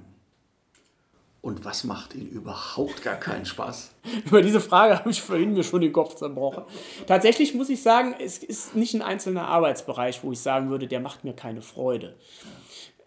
Und 1.44 1.62
was 1.62 1.84
macht 1.84 2.14
Ihnen 2.14 2.30
überhaupt 2.30 3.02
gar 3.02 3.16
keinen 3.16 3.44
Spaß? 3.44 3.92
Über 4.24 4.40
diese 4.40 4.62
Frage 4.62 4.98
habe 4.98 5.10
ich 5.10 5.20
vorhin 5.20 5.52
mir 5.52 5.62
schon 5.62 5.82
den 5.82 5.92
Kopf 5.92 6.14
zerbrochen. 6.14 6.64
Tatsächlich 7.06 7.52
muss 7.52 7.68
ich 7.68 7.82
sagen, 7.82 8.14
es 8.18 8.38
ist 8.38 8.74
nicht 8.74 8.94
ein 8.94 9.02
einzelner 9.02 9.46
Arbeitsbereich, 9.46 10.24
wo 10.24 10.32
ich 10.32 10.40
sagen 10.40 10.70
würde, 10.70 10.88
der 10.88 11.00
macht 11.00 11.22
mir 11.22 11.34
keine 11.34 11.60
Freude. 11.60 12.16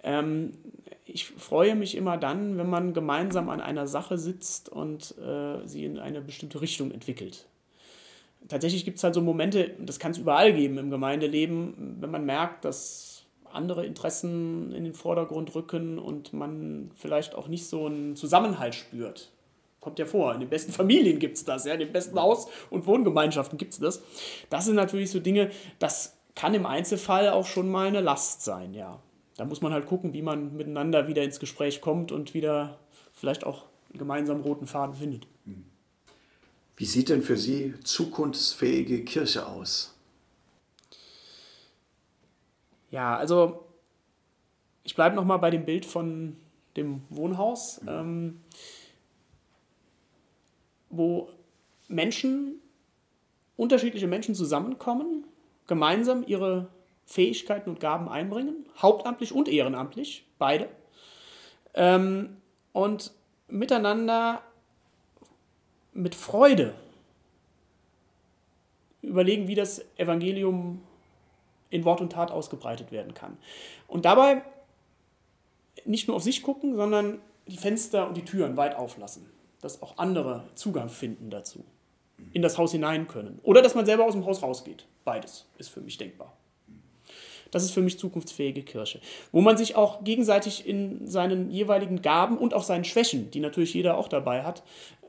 Ähm, 0.04 0.54
ich 1.10 1.26
freue 1.26 1.76
mich 1.76 1.96
immer 1.96 2.18
dann, 2.18 2.58
wenn 2.58 2.70
man 2.70 2.94
gemeinsam 2.94 3.50
an 3.50 3.62
einer 3.62 3.88
Sache 3.88 4.18
sitzt 4.18 4.70
und 4.70 5.16
äh, 5.18 5.66
sie 5.66 5.86
in 5.86 6.00
eine 6.00 6.22
bestimmte 6.22 6.62
Richtung 6.62 6.92
entwickelt. 6.92 7.48
Tatsächlich 8.48 8.86
gibt 8.86 8.98
es 8.98 9.04
halt 9.04 9.14
so 9.14 9.22
Momente, 9.22 9.72
das 9.80 10.00
kann 10.00 10.12
es 10.12 10.18
überall 10.18 10.54
geben 10.54 10.78
im 10.78 10.90
Gemeindeleben, 10.90 11.98
wenn 12.00 12.12
man 12.12 12.26
merkt, 12.26 12.66
dass 12.66 13.26
andere 13.52 13.86
Interessen 13.86 14.72
in 14.74 14.84
den 14.84 14.94
Vordergrund 14.94 15.56
rücken 15.56 16.00
und 16.00 16.34
man 16.34 16.92
vielleicht 16.96 17.36
auch 17.36 17.48
nicht 17.48 17.66
so 17.66 17.86
einen 17.86 18.16
Zusammenhalt 18.16 18.76
spürt. 18.76 19.32
Kommt 19.80 20.00
ja 20.00 20.06
vor, 20.06 20.34
in 20.34 20.42
den 20.42 20.50
besten 20.50 20.72
Familien 20.72 21.20
gibt 21.20 21.38
es 21.38 21.46
das, 21.46 21.66
ja, 21.66 21.74
in 21.74 21.80
den 21.80 21.92
besten 21.92 22.20
Haus- 22.20 22.48
und 22.70 22.86
Wohngemeinschaften 22.86 23.58
gibt 23.58 23.74
es 23.74 23.80
das. 23.80 24.02
Das 24.50 24.66
sind 24.66 24.76
natürlich 24.76 25.12
so 25.12 25.20
Dinge, 25.20 25.50
das 25.80 26.18
kann 26.36 26.54
im 26.54 26.66
Einzelfall 26.66 27.30
auch 27.30 27.46
schon 27.46 27.70
mal 27.70 27.88
eine 27.88 28.02
Last 28.02 28.44
sein, 28.44 28.74
ja 28.74 29.02
da 29.38 29.46
muss 29.46 29.62
man 29.62 29.72
halt 29.72 29.86
gucken, 29.86 30.14
wie 30.14 30.24
man 30.24 30.56
miteinander 30.58 31.08
wieder 31.08 31.24
ins 31.24 31.40
Gespräch 31.40 31.80
kommt 31.80 32.12
und 32.12 32.34
wieder 32.34 32.80
vielleicht 33.14 33.46
auch 33.46 33.66
einen 33.90 34.00
gemeinsamen 34.00 34.42
roten 34.42 34.68
Faden 34.68 34.96
findet. 34.96 35.28
Wie 36.76 36.86
sieht 36.86 37.10
denn 37.10 37.22
für 37.22 37.38
Sie 37.38 37.74
zukunftsfähige 37.84 39.04
Kirche 39.04 39.48
aus? 39.48 39.96
Ja, 42.92 43.16
also 43.18 43.66
ich 44.84 44.96
bleibe 44.96 45.16
nochmal 45.16 45.40
bei 45.40 45.50
dem 45.50 45.66
Bild 45.66 45.86
von 45.86 46.38
dem 46.76 47.02
Wohnhaus, 47.10 47.82
mhm. 47.82 47.90
ähm, 47.90 48.42
wo 50.90 51.30
Menschen, 51.88 52.62
unterschiedliche 53.56 54.08
Menschen 54.08 54.36
zusammenkommen, 54.36 55.26
gemeinsam 55.68 56.24
ihre 56.26 56.70
Fähigkeiten 57.08 57.70
und 57.70 57.80
Gaben 57.80 58.10
einbringen, 58.10 58.66
hauptamtlich 58.82 59.32
und 59.32 59.48
ehrenamtlich, 59.48 60.28
beide. 60.38 60.68
Ähm, 61.74 62.38
und 62.74 63.14
miteinander 63.48 64.44
mit 65.94 66.14
Freude 66.14 66.76
überlegen, 69.02 69.48
wie 69.48 69.56
das 69.56 69.84
Evangelium 69.96 70.84
in 71.70 71.86
Wort 71.86 72.02
und 72.02 72.12
Tat 72.12 72.30
ausgebreitet 72.30 72.92
werden 72.92 73.14
kann. 73.14 73.38
Und 73.88 74.04
dabei 74.04 74.42
nicht 75.86 76.08
nur 76.08 76.18
auf 76.18 76.24
sich 76.24 76.44
gucken, 76.44 76.76
sondern 76.76 77.20
die 77.48 77.58
Fenster 77.58 78.08
und 78.08 78.18
die 78.18 78.26
Türen 78.26 78.58
weit 78.58 78.76
auflassen, 78.76 79.26
dass 79.62 79.82
auch 79.82 79.98
andere 79.98 80.44
Zugang 80.56 80.90
finden 80.90 81.30
dazu, 81.30 81.64
in 82.34 82.42
das 82.42 82.58
Haus 82.58 82.74
hinein 82.74 83.08
können. 83.08 83.40
Oder 83.44 83.62
dass 83.62 83.76
man 83.76 83.86
selber 83.86 84.04
aus 84.06 84.14
dem 84.14 84.26
Haus 84.26 84.44
rausgeht. 84.44 84.86
Beides 85.06 85.48
ist 85.58 85.70
für 85.70 85.80
mich 85.80 85.98
denkbar. 85.98 86.34
Das 87.52 87.64
ist 87.64 87.72
für 87.72 87.82
mich 87.82 88.00
zukunftsfähige 88.00 88.64
Kirche. 88.64 89.00
Wo 89.32 89.42
man 89.42 89.58
sich 89.58 89.76
auch 89.76 90.04
gegenseitig 90.04 90.68
in 90.68 91.08
seinen 91.08 91.50
jeweiligen 91.50 92.02
Gaben 92.02 92.38
und 92.38 92.54
auch 92.54 92.64
seinen 92.64 92.84
Schwächen, 92.84 93.32
die 93.32 93.40
natürlich 93.40 93.74
jeder 93.74 93.98
auch 93.98 94.08
dabei 94.08 94.44
hat, 94.44 94.64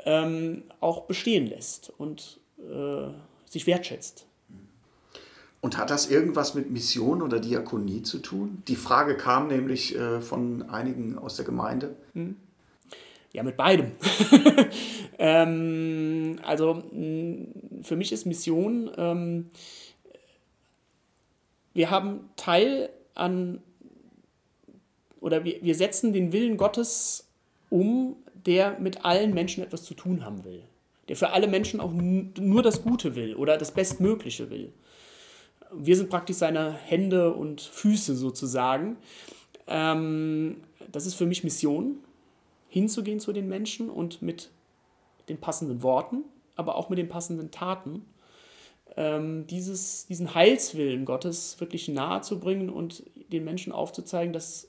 ähm, 0.05 0.63
auch 0.81 1.03
bestehen 1.03 1.47
lässt 1.47 1.93
und 1.99 2.39
äh, 2.59 3.09
sich 3.47 3.67
wertschätzt. 3.67 4.27
Und 5.61 5.77
hat 5.77 5.91
das 5.91 6.09
irgendwas 6.09 6.55
mit 6.55 6.71
Mission 6.71 7.21
oder 7.21 7.41
Diakonie 7.41 8.03
zu 8.03 8.21
tun? 8.21 8.63
Die 8.69 8.77
Frage 8.77 9.17
kam 9.17 9.49
nämlich 9.49 9.97
äh, 9.97 10.21
von 10.21 10.71
einigen 10.71 11.19
aus 11.19 11.37
der 11.37 11.45
Gemeinde. 11.45 11.97
Hm. 12.15 12.37
Ja, 13.33 13.43
mit 13.43 13.57
beidem. 13.57 13.93
ähm, 15.19 16.39
also 16.43 16.83
für 17.83 17.97
mich 17.97 18.13
ist 18.13 18.25
Mission 18.25 18.91
ähm, 18.97 19.51
wir 21.79 21.91
haben 21.91 22.29
Teil 22.35 22.91
an, 23.15 23.63
oder 25.21 25.45
wir, 25.45 25.63
wir 25.63 25.77
setzen 25.77 26.13
den 26.13 26.33
Willen 26.33 26.57
Gottes 26.57 27.29
um, 27.71 28.17
der 28.35 28.81
mit 28.81 29.05
allen 29.05 29.33
Menschen 29.33 29.63
etwas 29.63 29.85
zu 29.85 29.95
tun 29.95 30.25
haben 30.25 30.45
will. 30.45 30.65
Der 31.07 31.15
für 31.15 31.31
alle 31.31 31.47
Menschen 31.47 31.79
auch 31.79 31.93
nur 31.93 32.63
das 32.65 32.83
Gute 32.83 33.15
will 33.15 33.37
oder 33.37 33.57
das 33.57 33.71
Bestmögliche 33.71 34.51
will. 34.51 34.73
Wir 35.71 35.97
sind 35.97 36.11
praktisch 36.11 36.39
seine 36.39 36.73
Hände 36.73 37.33
und 37.33 37.61
Füße 37.61 38.17
sozusagen. 38.17 38.97
Ähm, 39.69 40.57
das 40.91 41.07
ist 41.07 41.15
für 41.15 41.27
mich 41.27 41.45
Mission, 41.45 41.99
hinzugehen 42.69 43.21
zu 43.21 43.33
den 43.33 43.49
Menschen 43.49 43.89
und 43.89 44.21
mit 44.21 44.51
den 45.29 45.39
passenden 45.39 45.85
Worten, 45.85 46.25
aber 46.57 46.75
auch 46.75 46.89
mit 46.89 46.99
den 46.99 47.09
passenden 47.09 47.53
Taten 47.53 48.05
ähm, 48.99 49.47
dieses, 49.47 50.07
diesen 50.07 50.35
Heilswillen 50.35 51.05
Gottes 51.05 51.61
wirklich 51.61 51.87
nahe 51.87 52.21
zu 52.21 52.41
bringen 52.41 52.69
und 52.69 53.05
den 53.33 53.45
Menschen 53.45 53.73
aufzuzeigen, 53.73 54.33
dass 54.33 54.69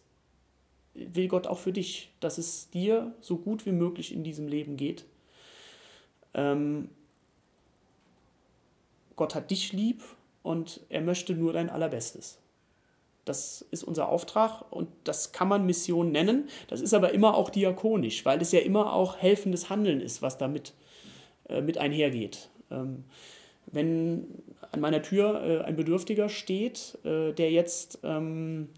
will 0.94 1.28
Gott 1.28 1.48
auch 1.48 1.58
für 1.58 1.74
dich, 1.74 2.12
dass 2.20 2.38
es 2.38 2.70
dir 2.70 3.12
so 3.22 3.38
gut 3.38 3.66
wie 3.66 3.72
möglich 3.72 4.14
in 4.14 4.24
diesem 4.24 4.48
Leben 4.48 4.78
geht. 4.78 5.06
Ähm, 6.36 6.90
Gott 9.16 9.34
hat 9.34 9.50
dich 9.50 9.74
lieb 9.74 10.04
und 10.44 10.82
er 10.90 11.02
möchte 11.02 11.34
nur 11.34 11.54
dein 11.54 11.72
Allerbestes. 11.72 12.38
Das 13.26 13.66
ist 13.72 13.84
unser 13.84 14.10
Auftrag 14.10 14.64
und 14.72 14.90
das 15.06 15.32
kann 15.32 15.48
man 15.48 15.66
Mission 15.66 16.12
nennen. 16.12 16.50
Das 16.68 16.82
ist 16.82 16.94
aber 16.94 17.14
immer 17.14 17.36
auch 17.36 17.50
diakonisch, 17.50 18.26
weil 18.26 18.42
es 18.42 18.52
ja 18.52 18.60
immer 18.60 18.94
auch 18.94 19.18
helfendes 19.18 19.72
Handeln 19.72 20.02
ist, 20.02 20.22
was 20.22 20.38
damit 20.38 20.74
äh, 21.48 21.62
mit 21.62 21.80
einhergeht. 21.80 22.50
Ähm, 22.70 23.06
wenn 23.72 24.26
an 24.72 24.80
meiner 24.80 25.02
Tür 25.02 25.44
äh, 25.44 25.64
ein 25.64 25.76
Bedürftiger 25.76 26.30
steht, 26.30 26.98
äh, 27.04 27.34
der 27.34 27.52
jetzt 27.52 28.00
ähm, 28.04 28.70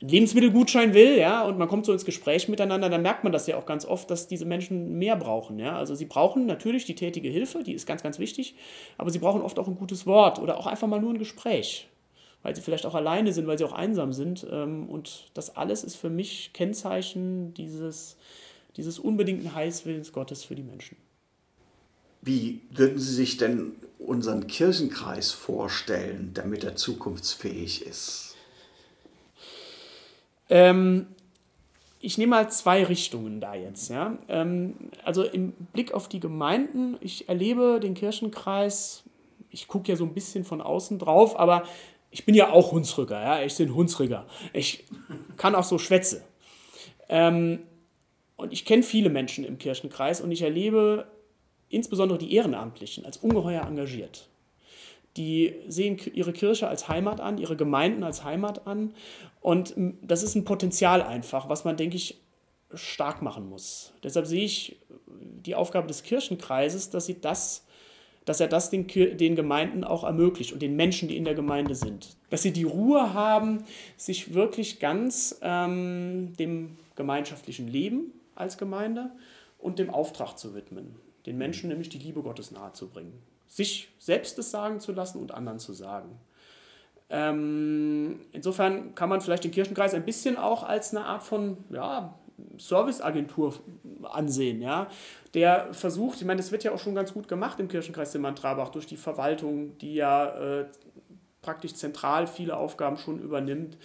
Lebensmittelgutschein 0.00 0.92
will, 0.92 1.16
ja, 1.16 1.44
und 1.44 1.58
man 1.58 1.68
kommt 1.68 1.86
so 1.86 1.92
ins 1.92 2.04
Gespräch 2.04 2.48
miteinander, 2.48 2.90
dann 2.90 3.02
merkt 3.02 3.24
man 3.24 3.32
das 3.32 3.46
ja 3.46 3.56
auch 3.56 3.66
ganz 3.66 3.86
oft, 3.86 4.10
dass 4.10 4.26
diese 4.28 4.44
Menschen 4.44 4.98
mehr 4.98 5.16
brauchen, 5.16 5.58
ja. 5.58 5.76
Also 5.76 5.94
sie 5.94 6.04
brauchen 6.04 6.46
natürlich 6.46 6.84
die 6.84 6.94
tätige 6.94 7.28
Hilfe, 7.28 7.62
die 7.62 7.72
ist 7.72 7.86
ganz, 7.86 8.02
ganz 8.02 8.18
wichtig, 8.18 8.54
aber 8.98 9.10
sie 9.10 9.18
brauchen 9.18 9.42
oft 9.42 9.58
auch 9.58 9.68
ein 9.68 9.76
gutes 9.76 10.06
Wort 10.06 10.38
oder 10.38 10.58
auch 10.58 10.66
einfach 10.66 10.88
mal 10.88 11.00
nur 11.00 11.14
ein 11.14 11.18
Gespräch, 11.18 11.88
weil 12.42 12.54
sie 12.54 12.62
vielleicht 12.62 12.86
auch 12.86 12.94
alleine 12.94 13.32
sind, 13.32 13.46
weil 13.46 13.56
sie 13.56 13.64
auch 13.64 13.72
einsam 13.72 14.12
sind. 14.12 14.46
Ähm, 14.50 14.88
und 14.88 15.30
das 15.34 15.56
alles 15.56 15.84
ist 15.84 15.96
für 15.96 16.10
mich 16.10 16.52
Kennzeichen 16.52 17.54
dieses, 17.54 18.18
dieses 18.76 18.98
unbedingten 18.98 19.54
Heilswillens 19.54 20.12
Gottes 20.12 20.44
für 20.44 20.54
die 20.54 20.64
Menschen. 20.64 20.96
Wie 22.24 22.62
würden 22.70 22.98
Sie 22.98 23.12
sich 23.12 23.36
denn 23.36 23.72
unseren 23.98 24.46
Kirchenkreis 24.46 25.30
vorstellen, 25.30 26.30
damit 26.32 26.64
er 26.64 26.74
zukunftsfähig 26.74 27.84
ist? 27.84 28.34
Ähm, 30.48 31.06
ich 32.00 32.16
nehme 32.16 32.30
mal 32.30 32.50
zwei 32.50 32.84
Richtungen 32.84 33.40
da 33.40 33.54
jetzt. 33.54 33.90
Ja? 33.90 34.16
Ähm, 34.28 34.74
also 35.04 35.22
im 35.22 35.52
Blick 35.72 35.92
auf 35.92 36.08
die 36.08 36.20
Gemeinden, 36.20 36.96
ich 37.00 37.28
erlebe 37.28 37.78
den 37.80 37.94
Kirchenkreis, 37.94 39.02
ich 39.50 39.68
gucke 39.68 39.90
ja 39.90 39.96
so 39.96 40.04
ein 40.04 40.14
bisschen 40.14 40.44
von 40.44 40.62
außen 40.62 40.98
drauf, 40.98 41.38
aber 41.38 41.64
ich 42.10 42.24
bin 42.24 42.34
ja 42.34 42.50
auch 42.50 42.72
Hunsrücker, 42.72 43.20
ja? 43.20 43.42
ich 43.42 43.56
bin 43.56 43.74
Hunsrücker. 43.74 44.26
Ich 44.54 44.84
kann 45.36 45.54
auch 45.54 45.64
so 45.64 45.78
Schwätze. 45.78 46.22
Ähm, 47.10 47.60
und 48.36 48.52
ich 48.52 48.64
kenne 48.64 48.82
viele 48.82 49.10
Menschen 49.10 49.44
im 49.44 49.58
Kirchenkreis 49.58 50.20
und 50.20 50.30
ich 50.30 50.42
erlebe 50.42 51.06
insbesondere 51.68 52.18
die 52.18 52.34
Ehrenamtlichen, 52.34 53.04
als 53.04 53.18
ungeheuer 53.18 53.62
engagiert. 53.62 54.28
Die 55.16 55.54
sehen 55.68 55.98
ihre 56.12 56.32
Kirche 56.32 56.68
als 56.68 56.88
Heimat 56.88 57.20
an, 57.20 57.38
ihre 57.38 57.56
Gemeinden 57.56 58.02
als 58.02 58.24
Heimat 58.24 58.66
an. 58.66 58.94
Und 59.40 59.74
das 60.02 60.22
ist 60.22 60.34
ein 60.34 60.44
Potenzial 60.44 61.02
einfach, 61.02 61.48
was 61.48 61.64
man, 61.64 61.76
denke 61.76 61.96
ich, 61.96 62.20
stark 62.74 63.22
machen 63.22 63.48
muss. 63.48 63.92
Deshalb 64.02 64.26
sehe 64.26 64.44
ich 64.44 64.80
die 65.06 65.54
Aufgabe 65.54 65.86
des 65.86 66.02
Kirchenkreises, 66.02 66.90
dass, 66.90 67.06
sie 67.06 67.20
das, 67.20 67.64
dass 68.24 68.40
er 68.40 68.48
das 68.48 68.70
den, 68.70 68.88
den 68.88 69.36
Gemeinden 69.36 69.84
auch 69.84 70.02
ermöglicht 70.02 70.52
und 70.52 70.62
den 70.62 70.74
Menschen, 70.74 71.08
die 71.08 71.16
in 71.16 71.24
der 71.24 71.34
Gemeinde 71.34 71.76
sind. 71.76 72.16
Dass 72.30 72.42
sie 72.42 72.52
die 72.52 72.64
Ruhe 72.64 73.14
haben, 73.14 73.62
sich 73.96 74.34
wirklich 74.34 74.80
ganz 74.80 75.38
ähm, 75.42 76.32
dem 76.38 76.76
gemeinschaftlichen 76.96 77.68
Leben 77.68 78.12
als 78.34 78.58
Gemeinde 78.58 79.10
und 79.58 79.78
dem 79.78 79.90
Auftrag 79.90 80.36
zu 80.36 80.56
widmen 80.56 80.96
den 81.26 81.38
Menschen 81.38 81.68
nämlich 81.68 81.88
die 81.88 81.98
Liebe 81.98 82.22
Gottes 82.22 82.50
nahezubringen. 82.50 83.12
Sich 83.46 83.88
selbst 83.98 84.38
es 84.38 84.50
sagen 84.50 84.80
zu 84.80 84.92
lassen 84.92 85.20
und 85.20 85.32
anderen 85.32 85.58
zu 85.58 85.72
sagen. 85.72 86.18
Ähm, 87.10 88.20
insofern 88.32 88.94
kann 88.94 89.08
man 89.08 89.20
vielleicht 89.20 89.44
den 89.44 89.50
Kirchenkreis 89.50 89.94
ein 89.94 90.04
bisschen 90.04 90.36
auch 90.36 90.62
als 90.62 90.94
eine 90.94 91.04
Art 91.04 91.22
von 91.22 91.58
ja, 91.70 92.14
Serviceagentur 92.58 93.54
ansehen, 94.02 94.60
ja, 94.60 94.88
der 95.34 95.72
versucht, 95.72 96.20
ich 96.20 96.26
meine, 96.26 96.38
das 96.38 96.52
wird 96.52 96.64
ja 96.64 96.72
auch 96.72 96.78
schon 96.78 96.94
ganz 96.94 97.12
gut 97.12 97.28
gemacht 97.28 97.60
im 97.60 97.68
Kirchenkreis 97.68 98.12
Simmern-Trabach 98.12 98.70
durch 98.70 98.86
die 98.86 98.96
Verwaltung, 98.96 99.76
die 99.78 99.94
ja 99.94 100.60
äh, 100.60 100.66
praktisch 101.42 101.74
zentral 101.74 102.26
viele 102.26 102.56
Aufgaben 102.56 102.96
schon 102.96 103.20
übernimmt. 103.20 103.76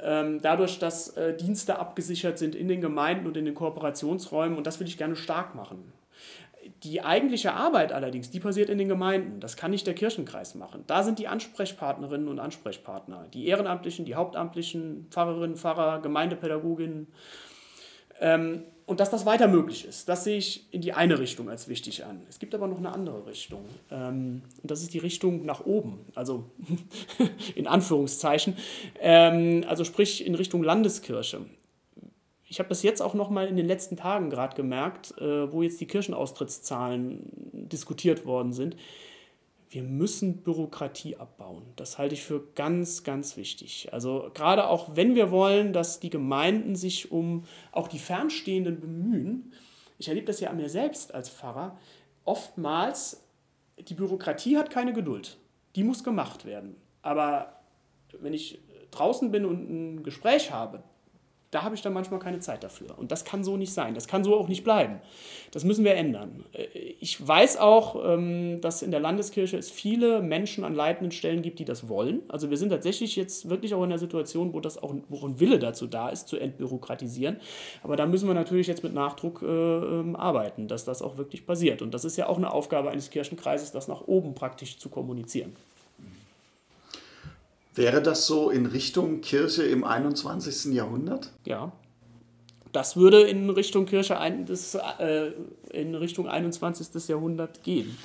Ähm, 0.00 0.40
dadurch, 0.42 0.78
dass 0.78 1.16
äh, 1.16 1.36
Dienste 1.36 1.78
abgesichert 1.78 2.38
sind 2.38 2.54
in 2.54 2.68
den 2.68 2.80
Gemeinden 2.80 3.26
und 3.26 3.36
in 3.36 3.44
den 3.44 3.54
Kooperationsräumen 3.54 4.56
und 4.56 4.66
das 4.66 4.78
will 4.78 4.86
ich 4.86 4.98
gerne 4.98 5.16
stark 5.16 5.54
machen. 5.54 5.92
Die 6.84 7.02
eigentliche 7.02 7.54
Arbeit 7.54 7.92
allerdings, 7.92 8.30
die 8.30 8.38
passiert 8.38 8.70
in 8.70 8.78
den 8.78 8.88
Gemeinden. 8.88 9.40
Das 9.40 9.56
kann 9.56 9.72
nicht 9.72 9.86
der 9.86 9.94
Kirchenkreis 9.94 10.54
machen. 10.54 10.84
Da 10.86 11.02
sind 11.02 11.18
die 11.18 11.26
Ansprechpartnerinnen 11.26 12.28
und 12.28 12.38
Ansprechpartner, 12.38 13.26
die 13.34 13.46
Ehrenamtlichen, 13.46 14.04
die 14.04 14.14
Hauptamtlichen, 14.14 15.08
Pfarrerinnen, 15.10 15.56
Pfarrer, 15.56 16.00
Gemeindepädagoginnen. 16.00 17.08
Ähm, 18.20 18.62
und 18.86 19.00
dass 19.00 19.10
das 19.10 19.26
weiter 19.26 19.48
möglich 19.48 19.84
ist, 19.84 20.08
das 20.08 20.24
sehe 20.24 20.38
ich 20.38 20.72
in 20.72 20.80
die 20.80 20.94
eine 20.94 21.18
Richtung 21.18 21.50
als 21.50 21.68
wichtig 21.68 22.06
an. 22.06 22.22
Es 22.30 22.38
gibt 22.38 22.54
aber 22.54 22.66
noch 22.66 22.78
eine 22.78 22.90
andere 22.90 23.26
Richtung. 23.26 23.64
Ähm, 23.90 24.42
und 24.62 24.70
das 24.70 24.80
ist 24.80 24.94
die 24.94 24.98
Richtung 24.98 25.44
nach 25.44 25.66
oben, 25.66 26.06
also 26.14 26.50
in 27.54 27.66
Anführungszeichen. 27.66 28.56
Ähm, 28.98 29.64
also 29.68 29.84
sprich 29.84 30.24
in 30.24 30.34
Richtung 30.34 30.62
Landeskirche 30.62 31.40
ich 32.48 32.58
habe 32.58 32.68
das 32.68 32.82
jetzt 32.82 33.02
auch 33.02 33.14
noch 33.14 33.30
mal 33.30 33.46
in 33.46 33.56
den 33.56 33.66
letzten 33.66 33.96
Tagen 33.96 34.30
gerade 34.30 34.56
gemerkt, 34.56 35.16
äh, 35.18 35.52
wo 35.52 35.62
jetzt 35.62 35.80
die 35.80 35.86
Kirchenaustrittszahlen 35.86 37.20
diskutiert 37.52 38.24
worden 38.24 38.52
sind. 38.52 38.76
Wir 39.70 39.82
müssen 39.82 40.38
Bürokratie 40.38 41.16
abbauen. 41.16 41.62
Das 41.76 41.98
halte 41.98 42.14
ich 42.14 42.22
für 42.22 42.42
ganz, 42.54 43.04
ganz 43.04 43.36
wichtig. 43.36 43.90
Also 43.92 44.30
gerade 44.32 44.66
auch 44.66 44.96
wenn 44.96 45.14
wir 45.14 45.30
wollen, 45.30 45.74
dass 45.74 46.00
die 46.00 46.08
Gemeinden 46.08 46.74
sich 46.74 47.12
um 47.12 47.44
auch 47.70 47.88
die 47.88 47.98
Fernstehenden 47.98 48.80
bemühen. 48.80 49.52
Ich 49.98 50.08
erlebe 50.08 50.26
das 50.26 50.40
ja 50.40 50.48
an 50.48 50.56
mir 50.56 50.70
selbst 50.70 51.12
als 51.14 51.28
Pfarrer. 51.28 51.78
Oftmals, 52.24 53.22
die 53.78 53.94
Bürokratie 53.94 54.56
hat 54.56 54.70
keine 54.70 54.94
Geduld. 54.94 55.36
Die 55.76 55.84
muss 55.84 56.02
gemacht 56.02 56.46
werden. 56.46 56.76
Aber 57.02 57.60
wenn 58.20 58.32
ich 58.32 58.58
draußen 58.90 59.30
bin 59.30 59.44
und 59.44 59.68
ein 59.68 60.02
Gespräch 60.02 60.50
habe, 60.50 60.82
da 61.50 61.62
habe 61.62 61.74
ich 61.74 61.80
dann 61.80 61.94
manchmal 61.94 62.20
keine 62.20 62.40
Zeit 62.40 62.62
dafür. 62.62 62.98
Und 62.98 63.10
das 63.10 63.24
kann 63.24 63.42
so 63.42 63.56
nicht 63.56 63.72
sein. 63.72 63.94
Das 63.94 64.06
kann 64.06 64.22
so 64.22 64.36
auch 64.36 64.48
nicht 64.48 64.64
bleiben. 64.64 65.00
Das 65.50 65.64
müssen 65.64 65.84
wir 65.84 65.94
ändern. 65.94 66.44
Äh, 66.52 66.64
ich 67.00 67.26
weiß 67.26 67.56
auch, 67.56 68.04
ähm, 68.04 68.60
dass 68.60 68.82
in 68.82 68.90
der 68.90 69.00
Landeskirche 69.00 69.56
es 69.56 69.70
viele 69.70 70.20
Menschen 70.20 70.64
an 70.64 70.74
leitenden 70.74 71.10
Stellen 71.10 71.40
gibt, 71.40 71.58
die 71.58 71.64
das 71.64 71.88
wollen. 71.88 72.20
Also 72.28 72.50
wir 72.50 72.58
sind 72.58 72.68
tatsächlich 72.68 73.16
jetzt 73.16 73.48
wirklich 73.48 73.72
auch 73.74 73.82
in 73.82 73.90
der 73.90 73.98
Situation, 73.98 74.52
wo 74.52 74.60
das 74.60 74.82
auch 74.82 74.94
wo 75.08 75.26
ein 75.26 75.40
Wille 75.40 75.58
dazu 75.58 75.86
da 75.86 76.10
ist, 76.10 76.28
zu 76.28 76.36
entbürokratisieren. 76.36 77.40
Aber 77.82 77.96
da 77.96 78.06
müssen 78.06 78.28
wir 78.28 78.34
natürlich 78.34 78.66
jetzt 78.66 78.82
mit 78.82 78.92
Nachdruck 78.92 79.42
äh, 79.42 79.46
ähm, 79.46 80.16
arbeiten, 80.16 80.68
dass 80.68 80.84
das 80.84 81.00
auch 81.00 81.16
wirklich 81.16 81.46
passiert. 81.46 81.80
Und 81.80 81.94
das 81.94 82.04
ist 82.04 82.18
ja 82.18 82.28
auch 82.28 82.36
eine 82.36 82.52
Aufgabe 82.52 82.90
eines 82.90 83.08
Kirchenkreises, 83.08 83.72
das 83.72 83.88
nach 83.88 84.06
oben 84.06 84.34
praktisch 84.34 84.78
zu 84.78 84.90
kommunizieren. 84.90 85.56
Wäre 87.78 88.02
das 88.02 88.26
so 88.26 88.50
in 88.50 88.66
Richtung 88.66 89.20
Kirche 89.20 89.62
im 89.62 89.84
21. 89.84 90.74
Jahrhundert? 90.74 91.30
Ja. 91.46 91.70
Das 92.72 92.96
würde 92.96 93.22
in 93.22 93.48
Richtung 93.50 93.86
Kirche 93.86 94.18
ein, 94.18 94.46
das, 94.46 94.74
äh, 94.74 95.30
in 95.70 95.94
Richtung 95.94 96.28
21. 96.28 97.06
Jahrhundert 97.06 97.62
gehen. 97.62 97.96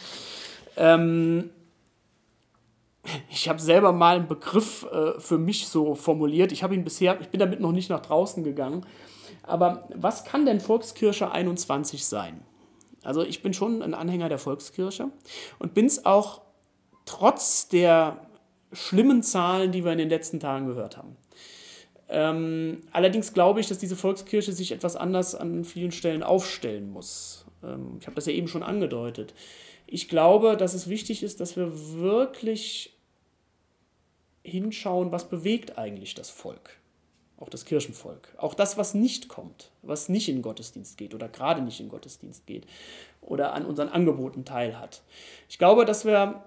Ähm, 0.77 1.49
ich 3.31 3.49
habe 3.49 3.59
selber 3.59 3.91
mal 3.93 4.17
einen 4.17 4.27
Begriff 4.27 4.85
äh, 4.91 5.19
für 5.19 5.39
mich 5.39 5.67
so 5.67 5.95
formuliert. 5.95 6.51
Ich 6.51 6.61
habe 6.61 6.75
ihn 6.75 6.83
bisher, 6.83 7.19
ich 7.19 7.29
bin 7.29 7.39
damit 7.39 7.59
noch 7.59 7.71
nicht 7.71 7.89
nach 7.89 8.01
draußen 8.01 8.43
gegangen. 8.43 8.85
Aber 9.41 9.89
was 9.95 10.23
kann 10.23 10.45
denn 10.45 10.59
Volkskirche 10.59 11.31
21 11.31 12.05
sein? 12.05 12.45
Also 13.03 13.23
ich 13.23 13.41
bin 13.41 13.55
schon 13.55 13.81
ein 13.81 13.95
Anhänger 13.95 14.29
der 14.29 14.37
Volkskirche 14.37 15.09
und 15.57 15.73
bin 15.73 15.87
es 15.87 16.05
auch 16.05 16.41
trotz 17.05 17.69
der 17.69 18.21
schlimmen 18.73 19.23
Zahlen, 19.23 19.71
die 19.71 19.83
wir 19.83 19.91
in 19.91 19.97
den 19.97 20.09
letzten 20.09 20.39
Tagen 20.39 20.67
gehört 20.67 20.97
haben. 20.97 21.15
Ähm, 22.09 22.81
allerdings 22.91 23.33
glaube 23.33 23.59
ich, 23.59 23.67
dass 23.67 23.79
diese 23.79 23.95
Volkskirche 23.95 24.51
sich 24.51 24.71
etwas 24.71 24.95
anders 24.95 25.35
an 25.35 25.63
vielen 25.63 25.91
Stellen 25.91 26.21
aufstellen 26.21 26.91
muss. 26.91 27.45
Ähm, 27.63 27.97
ich 27.99 28.05
habe 28.05 28.15
das 28.15 28.25
ja 28.25 28.33
eben 28.33 28.47
schon 28.47 28.63
angedeutet. 28.63 29.33
Ich 29.87 30.09
glaube, 30.09 30.57
dass 30.57 30.73
es 30.73 30.89
wichtig 30.89 31.23
ist, 31.23 31.39
dass 31.39 31.55
wir 31.55 31.71
wirklich 31.99 32.93
hinschauen, 34.43 35.11
was 35.11 35.29
bewegt 35.29 35.77
eigentlich 35.77 36.15
das 36.15 36.29
Volk, 36.29 36.77
auch 37.37 37.49
das 37.49 37.65
Kirchenvolk, 37.65 38.33
auch 38.37 38.53
das, 38.53 38.77
was 38.77 38.93
nicht 38.93 39.29
kommt, 39.29 39.71
was 39.81 40.09
nicht 40.09 40.29
in 40.29 40.41
Gottesdienst 40.41 40.97
geht 40.97 41.13
oder 41.15 41.29
gerade 41.29 41.61
nicht 41.61 41.79
in 41.79 41.89
Gottesdienst 41.89 42.45
geht 42.45 42.65
oder 43.21 43.53
an 43.53 43.65
unseren 43.65 43.89
Angeboten 43.89 44.45
teilhat. 44.45 45.01
Ich 45.49 45.57
glaube, 45.57 45.85
dass 45.85 46.05
wir 46.05 46.43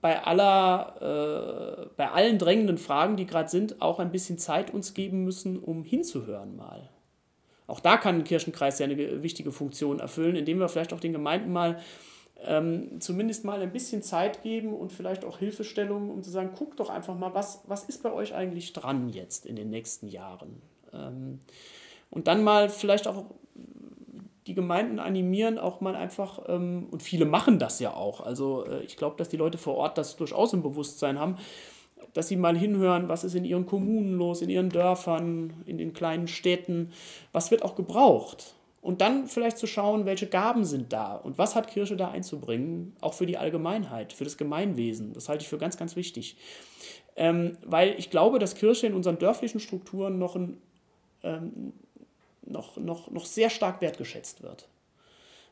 bei, 0.00 0.22
aller, 0.22 0.96
äh, 1.00 1.86
bei 1.96 2.10
allen 2.10 2.38
drängenden 2.38 2.78
Fragen, 2.78 3.16
die 3.16 3.26
gerade 3.26 3.48
sind, 3.48 3.82
auch 3.82 3.98
ein 3.98 4.12
bisschen 4.12 4.38
Zeit 4.38 4.72
uns 4.72 4.94
geben 4.94 5.24
müssen, 5.24 5.58
um 5.58 5.84
hinzuhören 5.84 6.56
mal. 6.56 6.88
Auch 7.66 7.80
da 7.80 7.96
kann 7.96 8.16
ein 8.16 8.24
Kirchenkreis 8.24 8.78
ja 8.78 8.86
eine 8.86 9.22
wichtige 9.22 9.52
Funktion 9.52 10.00
erfüllen, 10.00 10.36
indem 10.36 10.58
wir 10.58 10.68
vielleicht 10.68 10.92
auch 10.92 11.00
den 11.00 11.12
Gemeinden 11.12 11.52
mal 11.52 11.78
ähm, 12.44 13.00
zumindest 13.00 13.44
mal 13.44 13.60
ein 13.60 13.72
bisschen 13.72 14.02
Zeit 14.02 14.42
geben 14.42 14.72
und 14.72 14.92
vielleicht 14.92 15.24
auch 15.24 15.38
Hilfestellungen, 15.38 16.10
um 16.10 16.22
zu 16.22 16.30
sagen, 16.30 16.52
guckt 16.56 16.78
doch 16.78 16.88
einfach 16.88 17.16
mal, 17.16 17.34
was, 17.34 17.62
was 17.66 17.84
ist 17.84 18.02
bei 18.02 18.12
euch 18.12 18.34
eigentlich 18.34 18.72
dran 18.72 19.08
jetzt 19.08 19.44
in 19.44 19.56
den 19.56 19.70
nächsten 19.70 20.06
Jahren. 20.06 20.62
Ähm, 20.92 21.40
und 22.10 22.28
dann 22.28 22.44
mal 22.44 22.68
vielleicht 22.68 23.06
auch 23.06 23.24
Gemeinden 24.58 24.98
animieren, 24.98 25.56
auch 25.56 25.80
mal 25.80 25.94
einfach, 25.94 26.40
ähm, 26.48 26.88
und 26.90 27.00
viele 27.00 27.26
machen 27.26 27.60
das 27.60 27.78
ja 27.78 27.94
auch. 27.94 28.20
Also 28.20 28.66
äh, 28.66 28.82
ich 28.82 28.96
glaube, 28.96 29.14
dass 29.16 29.28
die 29.28 29.36
Leute 29.36 29.56
vor 29.56 29.76
Ort 29.76 29.96
das 29.98 30.16
durchaus 30.16 30.52
im 30.52 30.62
Bewusstsein 30.62 31.16
haben, 31.20 31.36
dass 32.12 32.26
sie 32.26 32.34
mal 32.34 32.58
hinhören, 32.58 33.08
was 33.08 33.22
ist 33.22 33.36
in 33.36 33.44
ihren 33.44 33.66
Kommunen 33.66 34.14
los, 34.14 34.42
in 34.42 34.50
ihren 34.50 34.70
Dörfern, 34.70 35.62
in 35.64 35.78
den 35.78 35.92
kleinen 35.92 36.26
Städten, 36.26 36.90
was 37.30 37.52
wird 37.52 37.62
auch 37.62 37.76
gebraucht. 37.76 38.54
Und 38.80 39.00
dann 39.00 39.28
vielleicht 39.28 39.58
zu 39.58 39.68
schauen, 39.68 40.04
welche 40.04 40.26
Gaben 40.26 40.64
sind 40.64 40.92
da 40.92 41.14
und 41.14 41.38
was 41.38 41.54
hat 41.54 41.68
Kirche 41.68 41.96
da 41.96 42.10
einzubringen, 42.10 42.96
auch 43.00 43.14
für 43.14 43.26
die 43.26 43.38
Allgemeinheit, 43.38 44.12
für 44.12 44.24
das 44.24 44.36
Gemeinwesen. 44.36 45.12
Das 45.12 45.28
halte 45.28 45.42
ich 45.42 45.48
für 45.48 45.58
ganz, 45.58 45.76
ganz 45.76 45.94
wichtig. 45.94 46.36
Ähm, 47.14 47.58
weil 47.64 47.94
ich 47.96 48.10
glaube, 48.10 48.40
dass 48.40 48.56
Kirche 48.56 48.88
in 48.88 48.94
unseren 48.94 49.18
dörflichen 49.18 49.60
Strukturen 49.60 50.18
noch 50.18 50.34
ein 50.34 50.58
ähm, 51.22 51.72
noch, 52.48 52.76
noch, 52.76 53.10
noch 53.10 53.26
sehr 53.26 53.50
stark 53.50 53.80
wertgeschätzt 53.80 54.42
wird. 54.42 54.68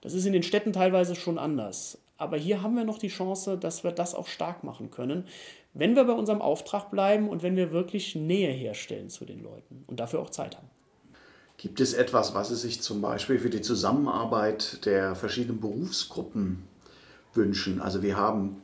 Das 0.01 0.15
ist 0.15 0.27
in 0.27 0.33
den 0.33 0.43
Städten 0.43 0.73
teilweise 0.73 1.15
schon 1.15 1.39
anders. 1.39 1.99
Aber 2.19 2.37
hier 2.37 2.63
haben 2.63 2.77
wir 2.77 2.85
noch 2.85 2.99
die 2.99 3.09
Chance, 3.09 3.59
dass 3.59 3.85
wir 3.85 3.93
das 3.93 4.15
auch 4.15 4.27
stark 4.27 4.65
machen 4.65 4.91
können, 4.91 5.25
wenn 5.75 5.97
wir 5.97 6.05
bei 6.05 6.15
unserem 6.15 6.41
Auftrag 6.41 6.91
bleiben 6.91 7.29
und 7.29 7.43
wenn 7.43 7.57
wir 7.57 7.73
wirklich 7.73 8.15
Nähe 8.15 8.51
herstellen 8.51 9.11
zu 9.11 9.25
den 9.25 9.43
Leuten 9.43 9.85
und 9.87 10.01
dafür 10.01 10.21
auch 10.21 10.31
Zeit 10.31 10.57
haben. 10.57 10.69
Gibt 11.59 11.81
es 11.81 11.95
etwas, 11.95 12.35
was 12.35 12.49
Sie 12.49 12.57
sich 12.57 12.83
zum 12.83 13.01
Beispiel 13.01 13.39
für 13.39 13.51
die 13.51 13.63
Zusammenarbeit 13.63 14.85
der 14.87 15.15
verschiedenen 15.15 15.61
Berufsgruppen 15.61 16.65
wünschen? 17.35 17.81
Also 17.81 18.03
wir 18.03 18.17
haben 18.17 18.63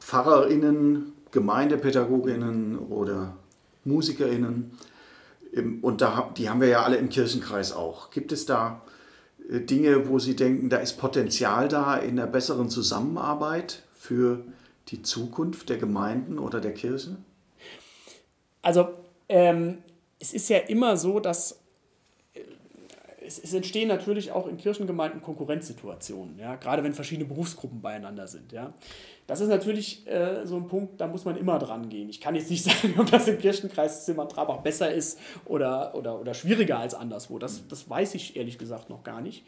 Pfarrerinnen, 0.00 1.12
Gemeindepädagoginnen 1.30 2.78
oder 2.78 3.36
Musikerinnen. 3.84 4.76
Und 5.82 6.00
da, 6.00 6.30
die 6.36 6.48
haben 6.48 6.60
wir 6.60 6.68
ja 6.68 6.82
alle 6.82 6.96
im 6.96 7.08
Kirchenkreis 7.08 7.72
auch. 7.72 8.10
Gibt 8.10 8.32
es 8.32 8.46
da 8.46 8.82
äh, 9.50 9.60
Dinge, 9.60 10.08
wo 10.08 10.18
Sie 10.18 10.36
denken, 10.36 10.70
da 10.70 10.78
ist 10.78 10.94
Potenzial 10.94 11.68
da 11.68 11.96
in 11.96 12.16
der 12.16 12.26
besseren 12.26 12.68
Zusammenarbeit 12.68 13.82
für 13.94 14.44
die 14.88 15.02
Zukunft 15.02 15.68
der 15.68 15.78
Gemeinden 15.78 16.38
oder 16.38 16.60
der 16.60 16.74
Kirche? 16.74 17.16
Also 18.62 18.88
ähm, 19.28 19.78
es 20.18 20.34
ist 20.34 20.48
ja 20.50 20.58
immer 20.58 20.96
so, 20.96 21.18
dass 21.20 21.59
es, 23.30 23.38
es, 23.38 23.54
entstehen 23.54 23.86
natürlich 23.86 24.32
auch 24.32 24.48
in 24.48 24.56
Kirchengemeinden 24.56 25.22
Konkurrenzsituationen, 25.22 26.36
ja, 26.38 26.56
gerade 26.56 26.82
wenn 26.82 26.92
verschiedene 26.92 27.28
Berufsgruppen 27.28 27.80
beieinander 27.80 28.26
sind. 28.26 28.50
Ja. 28.52 28.74
Das 29.28 29.40
ist 29.40 29.48
natürlich 29.48 30.04
äh, 30.08 30.44
so 30.44 30.56
ein 30.56 30.66
Punkt, 30.66 31.00
da 31.00 31.06
muss 31.06 31.24
man 31.24 31.36
immer 31.36 31.60
dran 31.60 31.88
gehen. 31.88 32.08
Ich 32.08 32.20
kann 32.20 32.34
jetzt 32.34 32.50
nicht 32.50 32.64
sagen, 32.82 32.94
ob 32.98 33.08
das 33.10 33.28
im 33.28 33.38
Kirchenkreis 33.38 34.04
Zimmern-Trabach 34.04 34.58
besser 34.58 34.92
ist 34.92 35.20
oder, 35.44 35.94
oder, 35.94 36.20
oder 36.20 36.34
schwieriger 36.34 36.80
als 36.80 36.94
anderswo. 36.94 37.38
Das, 37.38 37.66
das 37.68 37.88
weiß 37.88 38.16
ich 38.16 38.36
ehrlich 38.36 38.58
gesagt 38.58 38.90
noch 38.90 39.04
gar 39.04 39.20
nicht. 39.20 39.44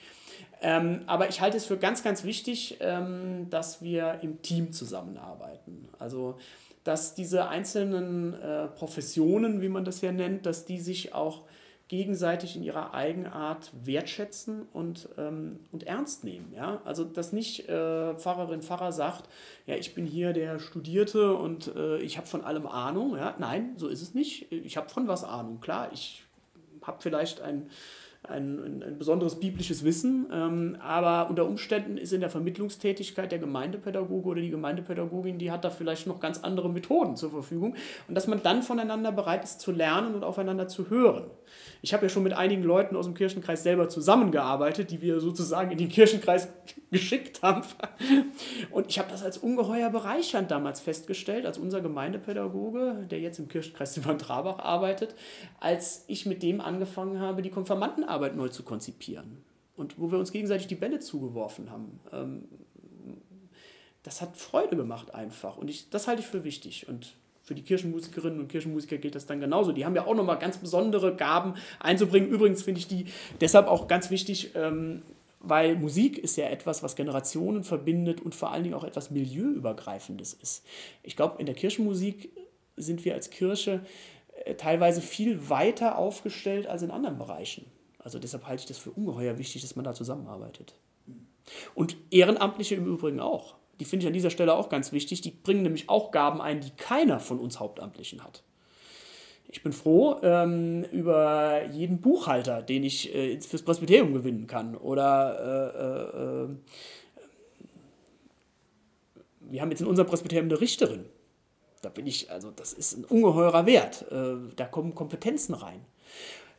Ähm, 0.61 1.01
aber 1.07 1.29
ich 1.29 1.41
halte 1.41 1.57
es 1.57 1.67
für 1.67 1.77
ganz, 1.77 2.05
ganz 2.05 2.23
wichtig, 2.23 2.79
ähm, 2.81 3.51
dass 3.51 3.83
wir 3.83 4.21
im 4.23 4.43
Team 4.43 4.73
zusammenarbeiten. 4.73 5.89
Also, 5.99 6.37
dass 6.85 7.15
diese 7.17 7.49
einzelnen 7.49 8.35
äh, 8.35 8.69
Professionen, 8.69 9.61
wie 9.61 9.69
man 9.69 9.85
das 9.85 10.01
ja 10.01 10.13
nennt, 10.13 10.47
dass 10.47 10.65
die 10.65 10.79
sich 10.79 11.15
auch 11.15 11.43
gegenseitig 11.89 12.57
in 12.57 12.63
ihrer 12.63 12.95
Eigenart 12.95 13.71
wertschätzen 13.85 14.67
und, 14.73 15.09
ähm, 15.19 15.61
und 15.73 15.85
ernst 15.85 16.25
nehmen. 16.25 16.53
Ja? 16.55 16.81
Also, 16.85 17.05
dass 17.05 17.33
nicht 17.33 17.69
äh, 17.69 18.15
Pfarrerin, 18.15 18.63
Pfarrer 18.63 18.93
sagt, 18.93 19.29
ja, 19.67 19.77
ich 19.77 19.95
bin 19.95 20.07
hier 20.07 20.33
der 20.33 20.59
Studierte 20.59 21.35
und 21.35 21.75
äh, 21.77 21.99
ich 21.99 22.17
habe 22.17 22.27
von 22.27 22.43
allem 22.45 22.67
Ahnung. 22.67 23.17
Ja? 23.17 23.35
Nein, 23.39 23.75
so 23.77 23.89
ist 23.89 24.03
es 24.03 24.15
nicht. 24.15 24.51
Ich 24.53 24.77
habe 24.77 24.89
von 24.89 25.09
was 25.09 25.25
Ahnung. 25.25 25.61
Klar, 25.61 25.91
ich 25.93 26.25
habe 26.83 26.99
vielleicht 27.01 27.41
ein, 27.41 27.71
ein, 28.29 28.83
ein, 28.83 28.99
besonderes 28.99 29.41
biblisches 29.41 29.83
Wissen, 29.83 30.27
ähm, 30.33 30.77
aber 30.81 31.29
unter 31.29 31.45
Umständen 31.45 31.97
ist 31.97 32.13
in 32.13 32.21
der 32.21 32.31
Vermittlungstätigkeit 32.31 33.33
der 33.33 33.41
Gemeindepädagoge 33.41 34.29
oder 34.29 34.41
die 34.41 34.51
Gemeindepädagogin, 34.51 35.39
die 35.39 35.51
hat 35.51 35.65
da 35.65 35.71
vielleicht 35.71 36.07
noch 36.07 36.21
ganz 36.21 36.39
andere 36.39 36.71
Methoden 36.71 37.17
zur 37.17 37.31
Verfügung 37.31 37.75
und 38.07 38.15
dass 38.15 38.29
man 38.29 38.41
dann 38.41 38.63
voneinander 38.63 39.11
bereit 39.11 39.43
ist 39.43 39.61
zu 39.61 39.73
lernen 39.73 40.15
und 40.15 40.23
aufeinander 40.23 40.69
zu 40.69 40.89
hören. 40.89 41.25
Ich 41.83 41.93
habe 41.93 42.07
ja 42.07 42.09
schon 42.09 42.23
mit 42.23 42.33
einigen 42.33 42.63
Leuten 42.63 42.95
aus 42.95 43.07
dem 43.07 43.15
Kirchenkreis 43.15 43.65
selber 43.65 43.89
zusammengearbeitet, 43.89 44.93
die 44.93 45.03
wir 45.03 45.21
sozusagen 45.21 45.73
in 45.73 45.79
den 45.79 45.89
Kirchenkreis 45.89 46.49
geschickt 46.93 47.43
haben. 47.43 47.63
Und 48.71 48.89
ich 48.89 48.99
habe 48.99 49.11
das 49.11 49.25
als 49.25 49.39
ungeheuer 49.39 49.91
bereichernd 49.91 50.51
damals 50.51 50.81
festgestellt, 50.81 51.45
als 51.45 51.59
unser 51.59 51.81
Gemeindepädagoge, 51.81 53.07
der 53.11 53.19
jetzt 53.19 53.39
im 53.41 53.49
Kirchenkreis 53.49 53.95
Simon 53.95 54.19
Trabach 54.19 54.61
arbeitet, 54.61 55.17
als 55.59 56.05
ich 56.07 56.25
mit 56.25 56.43
dem 56.43 56.61
angefangen 56.61 57.19
habe, 57.19 57.43
die 57.43 57.51
Konfirmandenarbeit 58.13 58.37
neu 58.37 58.49
zu 58.49 58.63
konzipieren. 58.63 59.39
Und 59.77 59.99
wo 59.99 60.11
wir 60.11 60.19
uns 60.19 60.33
gegenseitig 60.33 60.67
die 60.67 60.75
Bälle 60.75 61.01
zugeworfen 61.01 61.71
haben. 61.71 62.01
Ähm, 62.13 62.45
das 64.03 64.21
hat 64.21 64.37
Freude 64.37 64.77
gemacht 64.77 65.15
einfach. 65.15 65.57
Und 65.57 65.71
ich, 65.71 65.89
das 65.89 66.09
halte 66.09 66.23
ich 66.23 66.27
für 66.27 66.45
wichtig. 66.45 66.89
Und 66.89 67.15
für 67.43 67.55
die 67.55 67.63
Kirchenmusikerinnen 67.63 68.41
und 68.41 68.49
Kirchenmusiker 68.49 68.99
gilt 68.99 69.15
das 69.15 69.27
dann 69.27 69.41
genauso. 69.41 69.73
Die 69.73 69.85
haben 69.85 69.97
ja 69.97 70.07
auch 70.07 70.15
nochmal 70.15 70.39
ganz 70.39 70.59
besondere 70.59 71.15
Gaben 71.17 71.55
einzubringen. 71.81 72.29
Übrigens 72.29 72.63
finde 72.63 72.81
ich 72.81 72.89
die 72.89 73.07
deshalb 73.41 73.69
auch 73.69 73.89
ganz 73.89 74.11
wichtig, 74.11 74.51
ähm, 74.55 75.03
weil 75.41 75.77
Musik 75.77 76.19
ist 76.19 76.37
ja 76.37 76.49
etwas, 76.49 76.83
was 76.83 76.95
Generationen 76.95 77.65
verbindet 77.65 78.21
und 78.21 78.35
vor 78.35 78.53
allen 78.53 78.63
Dingen 78.63 78.75
auch 78.75 78.85
etwas 78.85 79.11
Milieuübergreifendes 79.11 80.35
ist. 80.35 80.65
Ich 81.03 81.17
glaube, 81.17 81.37
in 81.39 81.47
der 81.47 81.55
Kirchenmusik 81.55 82.31
sind 82.77 83.05
wir 83.05 83.15
als 83.15 83.31
Kirche 83.31 83.81
äh, 84.45 84.55
teilweise 84.55 85.01
viel 85.01 85.49
weiter 85.49 85.99
aufgestellt 85.99 86.67
als 86.67 86.83
in 86.83 86.91
anderen 86.91 87.19
Bereichen. 87.19 87.65
Also 88.03 88.19
deshalb 88.19 88.47
halte 88.47 88.63
ich 88.63 88.67
das 88.67 88.79
für 88.79 88.91
ungeheuer 88.91 89.39
wichtig, 89.39 89.63
dass 89.63 89.77
man 89.77 89.85
da 89.85 89.95
zusammenarbeitet. 89.95 90.75
Und 91.75 91.97
Ehrenamtliche 92.11 92.75
im 92.75 92.87
Übrigen 92.87 93.21
auch 93.21 93.57
die 93.83 93.85
finde 93.85 94.05
ich 94.05 94.07
an 94.07 94.13
dieser 94.13 94.31
Stelle 94.31 94.55
auch 94.55 94.69
ganz 94.69 94.93
wichtig, 94.93 95.23
die 95.23 95.33
bringen 95.33 95.63
nämlich 95.63 95.89
auch 95.89 96.13
Gaben 96.13 96.41
ein, 96.41 96.61
die 96.61 96.71
keiner 96.71 97.19
von 97.19 97.41
uns 97.41 97.59
Hauptamtlichen 97.59 98.23
hat. 98.23 98.45
Ich 99.49 99.65
bin 99.65 99.73
froh 99.73 100.19
ähm, 100.23 100.85
über 100.93 101.65
jeden 101.73 102.01
Buchhalter, 102.01 102.63
den 102.63 102.85
ich 102.85 103.13
äh, 103.13 103.41
fürs 103.41 103.63
Presbyterium 103.63 104.15
gewinnen 104.15 104.47
kann. 104.47 104.77
Oder 104.77 106.47
äh, 106.47 106.53
äh, 109.43 109.51
wir 109.51 109.61
haben 109.61 109.71
jetzt 109.71 109.81
in 109.81 109.89
unserem 109.89 110.09
Presbyterium 110.09 110.49
eine 110.49 110.61
Richterin. 110.61 111.07
Da 111.83 111.89
bin 111.89 112.07
ich, 112.07 112.31
also 112.31 112.53
das 112.53 112.73
ist 112.73 112.97
ein 112.97 113.05
ungeheurer 113.05 113.67
Wert. 113.67 114.07
Äh, 114.13 114.37
da 114.55 114.67
kommen 114.67 114.95
Kompetenzen 114.95 115.55
rein. 115.55 115.85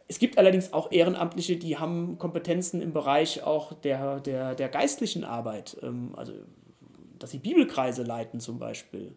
Es 0.08 0.20
gibt 0.20 0.38
allerdings 0.38 0.74
auch 0.74 0.92
Ehrenamtliche, 0.92 1.56
die 1.56 1.78
haben 1.78 2.18
Kompetenzen 2.18 2.82
im 2.82 2.94
Bereich 2.94 3.44
auch 3.44 3.74
der, 3.74 4.20
der, 4.20 4.56
der 4.56 4.70
geistlichen 4.70 5.24
Arbeit. 5.24 5.78
Ähm, 5.82 6.14
also 6.16 6.34
dass 7.20 7.32
sie 7.32 7.38
Bibelkreise 7.38 8.04
leiten 8.04 8.42
zum 8.42 8.60
Beispiel. 8.60 9.16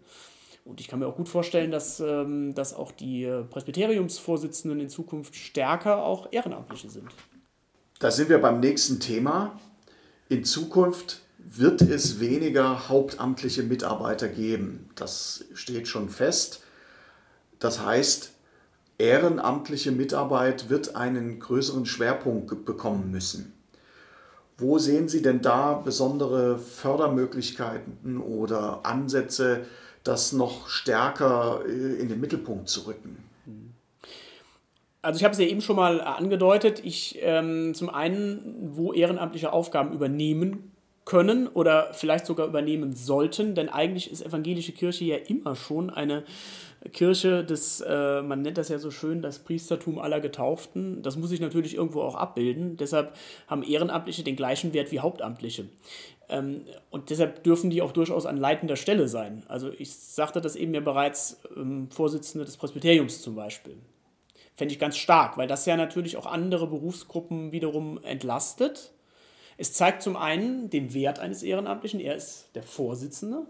Und 0.64 0.80
ich 0.80 0.86
kann 0.86 1.00
mir 1.00 1.08
auch 1.08 1.16
gut 1.16 1.28
vorstellen, 1.28 1.72
dass, 1.72 1.98
ähm, 1.98 2.54
dass 2.54 2.72
auch 2.72 2.92
die 2.92 3.26
Presbyteriumsvorsitzenden 3.50 4.78
in 4.78 4.88
Zukunft 4.88 5.34
stärker 5.34 6.04
auch 6.04 6.28
Ehrenamtliche 6.30 6.88
sind. 6.88 7.08
Da 7.98 8.12
sind 8.12 8.28
wir 8.28 8.38
beim 8.38 8.60
nächsten 8.60 9.00
Thema. 9.00 9.58
In 10.28 10.44
Zukunft 10.44 11.22
wird 11.38 11.82
es 11.82 12.20
weniger 12.20 12.88
hauptamtliche 12.88 13.62
Mitarbeiter 13.62 14.28
geben. 14.28 14.88
Das 14.94 15.44
steht 15.54 15.88
schon 15.88 16.08
fest. 16.08 16.62
Das 17.58 17.84
heißt, 17.84 18.32
ehrenamtliche 18.98 19.92
Mitarbeit 19.92 20.70
wird 20.70 20.96
einen 20.96 21.38
größeren 21.38 21.86
Schwerpunkt 21.86 22.64
bekommen 22.64 23.10
müssen. 23.10 23.52
Wo 24.58 24.78
sehen 24.78 25.08
Sie 25.08 25.20
denn 25.20 25.42
da 25.42 25.74
besondere 25.74 26.58
Fördermöglichkeiten 26.58 28.18
oder 28.18 28.80
Ansätze, 28.84 29.66
das 30.02 30.32
noch 30.32 30.68
stärker 30.68 31.60
äh, 31.66 32.00
in 32.00 32.08
den 32.08 32.20
Mittelpunkt 32.20 32.68
zu 32.68 32.86
rücken? 32.86 33.22
Also 35.02 35.18
ich 35.18 35.24
habe 35.24 35.32
es 35.32 35.38
ja 35.38 35.46
eben 35.46 35.60
schon 35.60 35.76
mal 35.76 36.00
angedeutet. 36.00 36.80
Ich 36.84 37.18
ähm, 37.20 37.74
zum 37.74 37.90
einen, 37.90 38.70
wo 38.72 38.92
ehrenamtliche 38.92 39.52
Aufgaben 39.52 39.92
übernehmen 39.92 40.72
können 41.04 41.46
oder 41.46 41.92
vielleicht 41.92 42.26
sogar 42.26 42.48
übernehmen 42.48 42.94
sollten, 42.94 43.54
denn 43.54 43.68
eigentlich 43.68 44.10
ist 44.10 44.24
evangelische 44.24 44.72
Kirche 44.72 45.04
ja 45.04 45.16
immer 45.16 45.54
schon 45.54 45.90
eine 45.90 46.24
Kirche 46.88 47.44
des, 47.44 47.80
äh, 47.80 48.22
man 48.22 48.42
nennt 48.42 48.58
das 48.58 48.68
ja 48.68 48.78
so 48.78 48.90
schön, 48.90 49.22
das 49.22 49.38
Priestertum 49.40 49.98
aller 49.98 50.20
Getauften. 50.20 51.02
Das 51.02 51.16
muss 51.16 51.30
sich 51.30 51.40
natürlich 51.40 51.74
irgendwo 51.74 52.02
auch 52.02 52.14
abbilden. 52.14 52.76
Deshalb 52.76 53.14
haben 53.46 53.62
Ehrenamtliche 53.62 54.22
den 54.22 54.36
gleichen 54.36 54.72
Wert 54.72 54.92
wie 54.92 55.00
Hauptamtliche. 55.00 55.68
Ähm, 56.28 56.62
und 56.90 57.10
deshalb 57.10 57.44
dürfen 57.44 57.70
die 57.70 57.82
auch 57.82 57.92
durchaus 57.92 58.26
an 58.26 58.36
leitender 58.36 58.76
Stelle 58.76 59.08
sein. 59.08 59.44
Also 59.48 59.70
ich 59.70 59.94
sagte 59.94 60.40
das 60.40 60.56
eben 60.56 60.74
ja 60.74 60.80
bereits, 60.80 61.40
ähm, 61.56 61.88
Vorsitzende 61.90 62.44
des 62.44 62.56
Presbyteriums 62.56 63.22
zum 63.22 63.34
Beispiel. 63.34 63.76
Fände 64.54 64.72
ich 64.72 64.80
ganz 64.80 64.96
stark, 64.96 65.36
weil 65.36 65.46
das 65.46 65.66
ja 65.66 65.76
natürlich 65.76 66.16
auch 66.16 66.26
andere 66.26 66.66
Berufsgruppen 66.66 67.52
wiederum 67.52 68.02
entlastet. 68.02 68.92
Es 69.58 69.72
zeigt 69.72 70.02
zum 70.02 70.16
einen 70.16 70.70
den 70.70 70.92
Wert 70.94 71.18
eines 71.18 71.42
Ehrenamtlichen, 71.42 72.00
er 72.00 72.16
ist 72.16 72.50
der 72.54 72.62
Vorsitzende. 72.62 73.46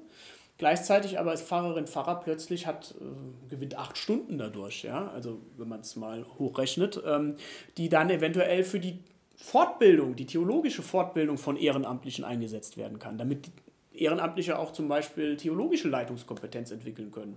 Gleichzeitig 0.58 1.18
aber 1.18 1.32
als 1.32 1.42
Pfarrerin, 1.42 1.86
Pfarrer 1.86 2.20
plötzlich 2.20 2.66
hat, 2.66 2.94
äh, 2.98 3.50
gewinnt 3.50 3.76
acht 3.76 3.98
Stunden 3.98 4.38
dadurch, 4.38 4.84
ja, 4.84 5.08
also 5.08 5.40
wenn 5.58 5.68
man 5.68 5.80
es 5.80 5.96
mal 5.96 6.24
hochrechnet, 6.38 7.02
ähm, 7.06 7.36
die 7.76 7.90
dann 7.90 8.08
eventuell 8.08 8.64
für 8.64 8.80
die 8.80 9.00
Fortbildung, 9.36 10.16
die 10.16 10.24
theologische 10.24 10.82
Fortbildung 10.82 11.36
von 11.36 11.56
Ehrenamtlichen 11.58 12.24
eingesetzt 12.24 12.78
werden 12.78 12.98
kann, 12.98 13.18
damit 13.18 13.50
Ehrenamtliche 13.92 14.58
auch 14.58 14.72
zum 14.72 14.88
Beispiel 14.88 15.36
theologische 15.36 15.88
Leitungskompetenz 15.88 16.70
entwickeln 16.70 17.12
können. 17.12 17.36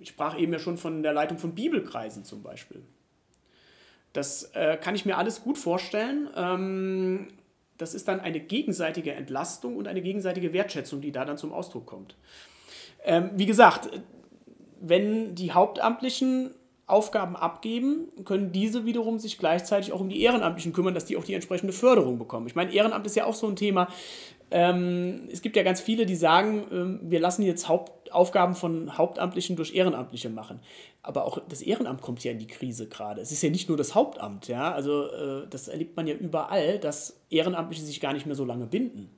Ich 0.00 0.08
sprach 0.08 0.36
eben 0.38 0.52
ja 0.52 0.58
schon 0.58 0.76
von 0.76 1.02
der 1.02 1.12
Leitung 1.12 1.38
von 1.38 1.54
Bibelkreisen 1.54 2.24
zum 2.24 2.42
Beispiel. 2.42 2.82
Das 4.12 4.50
äh, 4.54 4.76
kann 4.76 4.94
ich 4.94 5.06
mir 5.06 5.16
alles 5.16 5.42
gut 5.42 5.58
vorstellen. 5.58 6.28
Ähm, 6.36 7.28
das 7.78 7.94
ist 7.94 8.08
dann 8.08 8.20
eine 8.20 8.40
gegenseitige 8.40 9.12
Entlastung 9.12 9.76
und 9.76 9.88
eine 9.88 10.02
gegenseitige 10.02 10.52
Wertschätzung, 10.52 11.00
die 11.00 11.12
da 11.12 11.24
dann 11.24 11.38
zum 11.38 11.52
Ausdruck 11.52 11.86
kommt. 11.86 12.16
Ähm, 13.04 13.30
wie 13.34 13.46
gesagt, 13.46 13.90
wenn 14.80 15.34
die 15.34 15.52
Hauptamtlichen 15.52 16.50
Aufgaben 16.86 17.34
abgeben, 17.34 18.08
können 18.26 18.52
diese 18.52 18.84
wiederum 18.84 19.18
sich 19.18 19.38
gleichzeitig 19.38 19.92
auch 19.92 20.00
um 20.00 20.10
die 20.10 20.20
Ehrenamtlichen 20.20 20.74
kümmern, 20.74 20.92
dass 20.92 21.06
die 21.06 21.16
auch 21.16 21.24
die 21.24 21.32
entsprechende 21.32 21.72
Förderung 21.72 22.18
bekommen. 22.18 22.46
Ich 22.46 22.54
meine, 22.54 22.72
Ehrenamt 22.72 23.06
ist 23.06 23.16
ja 23.16 23.24
auch 23.24 23.34
so 23.34 23.46
ein 23.46 23.56
Thema. 23.56 23.88
Ähm, 24.50 25.28
es 25.32 25.42
gibt 25.42 25.56
ja 25.56 25.62
ganz 25.62 25.80
viele, 25.80 26.06
die 26.06 26.16
sagen, 26.16 26.64
ähm, 26.70 27.00
wir 27.02 27.20
lassen 27.20 27.42
jetzt 27.42 27.68
Hauptaufgaben 27.68 28.54
von 28.54 28.96
Hauptamtlichen 28.96 29.56
durch 29.56 29.74
Ehrenamtliche 29.74 30.28
machen 30.28 30.60
aber 31.04 31.26
auch 31.26 31.38
das 31.48 31.60
Ehrenamt 31.60 32.00
kommt 32.00 32.24
ja 32.24 32.32
in 32.32 32.38
die 32.38 32.46
Krise 32.46 32.88
gerade. 32.88 33.20
Es 33.20 33.30
ist 33.30 33.42
ja 33.42 33.50
nicht 33.50 33.68
nur 33.68 33.76
das 33.76 33.94
Hauptamt, 33.94 34.48
ja, 34.48 34.72
also 34.72 35.06
äh, 35.12 35.46
das 35.48 35.68
erlebt 35.68 35.96
man 35.96 36.06
ja 36.06 36.14
überall, 36.14 36.78
dass 36.78 37.20
Ehrenamtliche 37.28 37.84
sich 37.84 38.00
gar 38.00 38.14
nicht 38.14 38.24
mehr 38.24 38.34
so 38.34 38.46
lange 38.46 38.66
binden. 38.66 39.10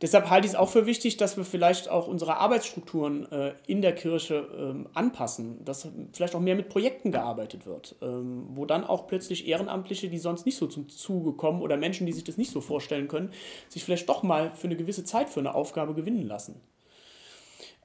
Deshalb 0.00 0.30
halte 0.30 0.46
ich 0.46 0.52
es 0.52 0.58
auch 0.58 0.68
für 0.68 0.86
wichtig, 0.86 1.16
dass 1.16 1.36
wir 1.36 1.44
vielleicht 1.44 1.88
auch 1.88 2.06
unsere 2.06 2.36
Arbeitsstrukturen 2.36 3.30
äh, 3.32 3.54
in 3.66 3.82
der 3.82 3.94
Kirche 3.94 4.46
ähm, 4.56 4.86
anpassen, 4.94 5.64
dass 5.64 5.88
vielleicht 6.12 6.36
auch 6.36 6.40
mehr 6.40 6.54
mit 6.54 6.68
Projekten 6.68 7.10
gearbeitet 7.10 7.66
wird, 7.66 7.96
ähm, 8.00 8.46
wo 8.50 8.64
dann 8.64 8.84
auch 8.84 9.08
plötzlich 9.08 9.48
Ehrenamtliche, 9.48 10.08
die 10.08 10.18
sonst 10.18 10.46
nicht 10.46 10.56
so 10.56 10.68
zum 10.68 10.88
Zuge 10.88 11.32
kommen 11.32 11.62
oder 11.62 11.76
Menschen, 11.76 12.06
die 12.06 12.12
sich 12.12 12.22
das 12.22 12.36
nicht 12.36 12.52
so 12.52 12.60
vorstellen 12.60 13.08
können, 13.08 13.30
sich 13.68 13.84
vielleicht 13.84 14.08
doch 14.08 14.22
mal 14.22 14.52
für 14.54 14.68
eine 14.68 14.76
gewisse 14.76 15.02
Zeit 15.02 15.30
für 15.30 15.40
eine 15.40 15.54
Aufgabe 15.54 15.94
gewinnen 15.94 16.26
lassen. 16.26 16.60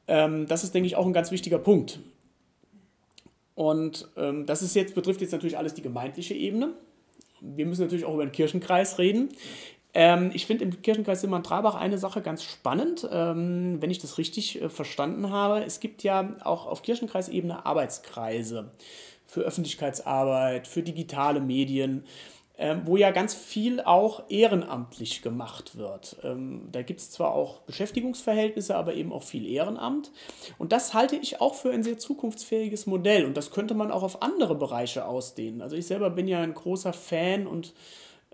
Ähm, 0.07 0.45
das 0.45 0.63
ist, 0.63 0.75
denke 0.75 0.87
ich, 0.87 0.95
auch 0.95 1.07
ein 1.07 1.13
ganz 1.13 1.31
wichtiger 1.31 1.57
Punkt. 1.57 1.99
Und 3.55 4.09
ähm, 4.17 4.45
das 4.45 4.61
ist 4.61 4.75
jetzt, 4.75 4.93
betrifft 4.93 5.21
jetzt 5.21 5.31
natürlich 5.31 5.57
alles 5.57 5.73
die 5.73 5.81
gemeindliche 5.81 6.35
Ebene. 6.35 6.73
Wir 7.41 7.65
müssen 7.65 7.81
natürlich 7.81 8.05
auch 8.05 8.13
über 8.13 8.25
den 8.25 8.31
Kirchenkreis 8.31 8.99
reden. 8.99 9.29
Ähm, 9.93 10.31
ich 10.33 10.45
finde 10.45 10.63
im 10.65 10.81
Kirchenkreis 10.81 11.21
Simmern-Trabach 11.21 11.75
eine 11.75 11.97
Sache 11.97 12.21
ganz 12.21 12.43
spannend, 12.43 13.07
ähm, 13.11 13.81
wenn 13.81 13.91
ich 13.91 13.99
das 13.99 14.17
richtig 14.17 14.61
äh, 14.61 14.69
verstanden 14.69 15.29
habe. 15.29 15.63
Es 15.63 15.79
gibt 15.79 16.03
ja 16.03 16.35
auch 16.43 16.65
auf 16.65 16.81
Kirchenkreisebene 16.81 17.65
Arbeitskreise 17.65 18.71
für 19.25 19.41
Öffentlichkeitsarbeit, 19.41 20.67
für 20.67 20.83
digitale 20.83 21.39
Medien 21.39 22.03
ähm, 22.55 22.83
wo 22.85 22.97
ja 22.97 23.09
ganz 23.09 23.33
viel 23.33 23.81
auch 23.81 24.29
ehrenamtlich 24.29 25.23
gemacht 25.23 25.75
wird. 25.75 26.17
Ähm, 26.23 26.69
da 26.71 26.83
gibt 26.83 26.99
es 26.99 27.09
zwar 27.09 27.33
auch 27.33 27.61
Beschäftigungsverhältnisse, 27.61 28.75
aber 28.75 28.93
eben 28.93 29.11
auch 29.11 29.23
viel 29.23 29.47
Ehrenamt. 29.47 30.11
Und 30.59 30.71
das 30.71 30.93
halte 30.93 31.15
ich 31.15 31.41
auch 31.41 31.55
für 31.55 31.71
ein 31.71 31.81
sehr 31.81 31.97
zukunftsfähiges 31.97 32.85
Modell. 32.85 33.25
Und 33.25 33.37
das 33.37 33.49
könnte 33.49 33.73
man 33.73 33.89
auch 33.89 34.03
auf 34.03 34.21
andere 34.21 34.53
Bereiche 34.53 35.05
ausdehnen. 35.05 35.63
Also 35.63 35.75
ich 35.75 35.87
selber 35.87 36.11
bin 36.11 36.27
ja 36.27 36.41
ein 36.41 36.53
großer 36.53 36.93
Fan 36.93 37.47
und 37.47 37.73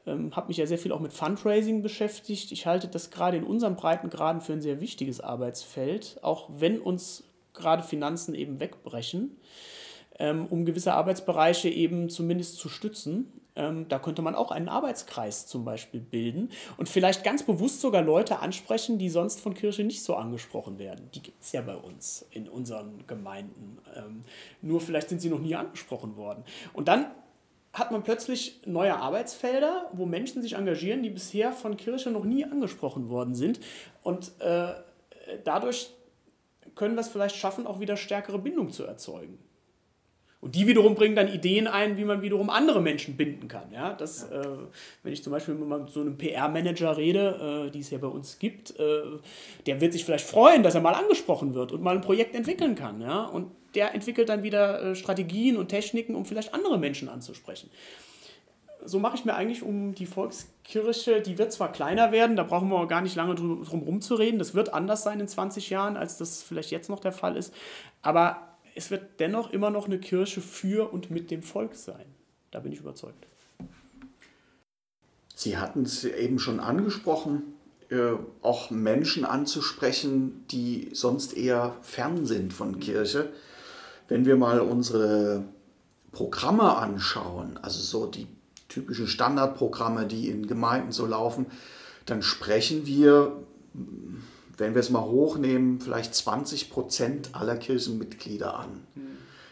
ähm, 0.05 0.35
habe 0.35 0.47
mich 0.47 0.57
ja 0.57 0.65
sehr 0.65 0.77
viel 0.77 0.91
auch 0.91 0.99
mit 0.99 1.13
Fundraising 1.13 1.81
beschäftigt. 1.81 2.51
Ich 2.51 2.65
halte 2.65 2.87
das 2.87 3.11
gerade 3.11 3.37
in 3.37 3.43
unseren 3.43 3.75
Breitengraden 3.75 4.41
für 4.41 4.53
ein 4.53 4.61
sehr 4.61 4.81
wichtiges 4.81 5.21
Arbeitsfeld, 5.21 6.19
auch 6.21 6.49
wenn 6.49 6.79
uns 6.79 7.23
gerade 7.53 7.83
Finanzen 7.83 8.35
eben 8.35 8.59
wegbrechen 8.59 9.37
ähm, 10.19 10.45
um 10.49 10.65
gewisse 10.65 10.93
Arbeitsbereiche 10.93 11.69
eben 11.69 12.09
zumindest 12.09 12.57
zu 12.57 12.69
stützen. 12.69 13.41
Ähm, 13.55 13.87
da 13.87 13.97
könnte 13.97 14.21
man 14.21 14.35
auch 14.35 14.51
einen 14.51 14.69
Arbeitskreis 14.69 15.47
zum 15.47 15.65
Beispiel 15.65 16.01
bilden 16.01 16.49
und 16.77 16.87
vielleicht 16.87 17.23
ganz 17.23 17.43
bewusst 17.43 17.81
sogar 17.81 18.01
Leute 18.01 18.39
ansprechen, 18.39 18.99
die 18.99 19.09
sonst 19.09 19.39
von 19.39 19.53
Kirche 19.53 19.83
nicht 19.83 20.03
so 20.03 20.15
angesprochen 20.15 20.77
werden. 20.77 21.09
Die 21.15 21.21
gibt 21.21 21.41
es 21.41 21.51
ja 21.53 21.61
bei 21.61 21.75
uns 21.75 22.25
in 22.31 22.47
unseren 22.47 23.05
Gemeinden. 23.07 23.79
Ähm, 23.95 24.21
nur 24.61 24.81
vielleicht 24.81 25.09
sind 25.09 25.21
sie 25.21 25.29
noch 25.29 25.39
nie 25.39 25.55
angesprochen 25.55 26.15
worden. 26.15 26.43
Und 26.73 26.87
dann 26.87 27.07
hat 27.73 27.91
man 27.91 28.03
plötzlich 28.03 28.61
neue 28.65 28.95
Arbeitsfelder, 28.95 29.89
wo 29.93 30.05
Menschen 30.05 30.41
sich 30.41 30.53
engagieren, 30.53 31.03
die 31.03 31.09
bisher 31.09 31.51
von 31.51 31.77
Kirche 31.77 32.09
noch 32.09 32.23
nie 32.23 32.43
angesprochen 32.43 33.09
worden 33.09 33.35
sind. 33.35 33.59
Und 34.01 34.31
äh, 34.39 34.73
dadurch 35.43 35.91
können 36.75 36.95
wir 36.95 37.01
es 37.01 37.09
vielleicht 37.09 37.35
schaffen, 37.35 37.67
auch 37.67 37.79
wieder 37.79 37.97
stärkere 37.97 38.39
Bindung 38.39 38.71
zu 38.71 38.85
erzeugen. 38.85 39.37
Und 40.41 40.55
die 40.55 40.67
wiederum 40.67 40.95
bringen 40.95 41.17
dann 41.17 41.27
Ideen 41.27 41.67
ein, 41.67 41.97
wie 41.97 42.05
man 42.05 42.21
wiederum 42.21 42.49
andere 42.49 42.81
Menschen 42.81 43.17
binden 43.17 43.49
kann. 43.49 43.73
Ja, 43.73 43.93
das, 43.93 44.29
ja. 44.31 44.41
Äh, 44.41 44.57
wenn 45.03 45.11
ich 45.11 45.21
zum 45.21 45.31
Beispiel 45.31 45.53
mit 45.53 45.89
so 45.89 45.99
einem 45.99 46.17
PR-Manager 46.17 46.95
rede, 46.95 47.65
äh, 47.67 47.71
die 47.71 47.79
es 47.79 47.89
ja 47.89 47.97
bei 47.97 48.07
uns 48.07 48.39
gibt, 48.39 48.79
äh, 48.79 49.01
der 49.65 49.81
wird 49.81 49.91
sich 49.91 50.05
vielleicht 50.05 50.25
freuen, 50.25 50.63
dass 50.63 50.75
er 50.75 50.81
mal 50.81 50.93
angesprochen 50.93 51.53
wird 51.55 51.73
und 51.73 51.81
mal 51.81 51.95
ein 51.95 52.01
Projekt 52.01 52.35
entwickeln 52.35 52.75
kann. 52.75 53.01
Ja? 53.01 53.25
Und 53.25 53.51
der 53.75 53.93
entwickelt 53.93 54.29
dann 54.29 54.43
wieder 54.43 54.81
äh, 54.81 54.95
Strategien 54.95 55.57
und 55.57 55.69
Techniken, 55.69 56.15
um 56.15 56.25
vielleicht 56.25 56.53
andere 56.53 56.77
Menschen 56.77 57.09
anzusprechen. 57.09 57.69
So 58.85 58.99
mache 58.99 59.15
ich 59.17 59.25
mir 59.25 59.35
eigentlich 59.35 59.61
um 59.61 59.93
die 59.93 60.05
Volkskirche, 60.05 61.21
die 61.21 61.37
wird 61.37 61.51
zwar 61.51 61.71
kleiner 61.71 62.11
werden, 62.11 62.37
da 62.37 62.43
brauchen 62.43 62.69
wir 62.69 62.87
gar 62.87 63.01
nicht 63.01 63.15
lange 63.15 63.35
drum, 63.35 63.63
drum 63.63 63.81
rumzureden, 63.81 64.39
das 64.39 64.55
wird 64.55 64.73
anders 64.73 65.03
sein 65.03 65.19
in 65.19 65.27
20 65.27 65.69
Jahren, 65.69 65.97
als 65.97 66.17
das 66.17 66.41
vielleicht 66.41 66.71
jetzt 66.71 66.89
noch 66.89 66.99
der 66.99 67.11
Fall 67.11 67.35
ist, 67.35 67.53
aber 68.01 68.49
es 68.75 68.89
wird 68.89 69.19
dennoch 69.19 69.51
immer 69.51 69.69
noch 69.69 69.87
eine 69.87 69.99
Kirche 69.99 70.39
für 70.39 70.93
und 70.93 71.11
mit 71.11 71.31
dem 71.31 71.43
Volk 71.43 71.75
sein. 71.75 72.05
Da 72.51 72.59
bin 72.61 72.71
ich 72.71 72.79
überzeugt. 72.79 73.27
Sie 75.35 75.57
hatten 75.57 75.83
es 75.83 76.03
eben 76.03 76.39
schon 76.39 76.59
angesprochen, 76.59 77.53
äh, 77.89 78.13
auch 78.41 78.69
Menschen 78.69 79.25
anzusprechen, 79.25 80.45
die 80.51 80.89
sonst 80.93 81.35
eher 81.35 81.75
fern 81.81 82.25
sind 82.25 82.53
von 82.53 82.79
Kirche. 82.79 83.31
Wenn 84.09 84.25
wir 84.25 84.35
mal 84.35 84.59
unsere 84.59 85.45
Programme 86.11 86.75
anschauen, 86.77 87.57
also 87.61 87.79
so 87.79 88.07
die 88.07 88.27
typischen 88.67 89.07
Standardprogramme, 89.07 90.05
die 90.05 90.29
in 90.29 90.47
Gemeinden 90.47 90.91
so 90.91 91.05
laufen, 91.05 91.45
dann 92.05 92.21
sprechen 92.21 92.85
wir, 92.85 93.37
wenn 94.57 94.73
wir 94.73 94.79
es 94.79 94.89
mal 94.89 95.03
hochnehmen, 95.03 95.79
vielleicht 95.79 96.15
20 96.15 96.69
Prozent 96.69 97.29
aller 97.33 97.55
Kirchenmitglieder 97.55 98.57
an. 98.57 98.81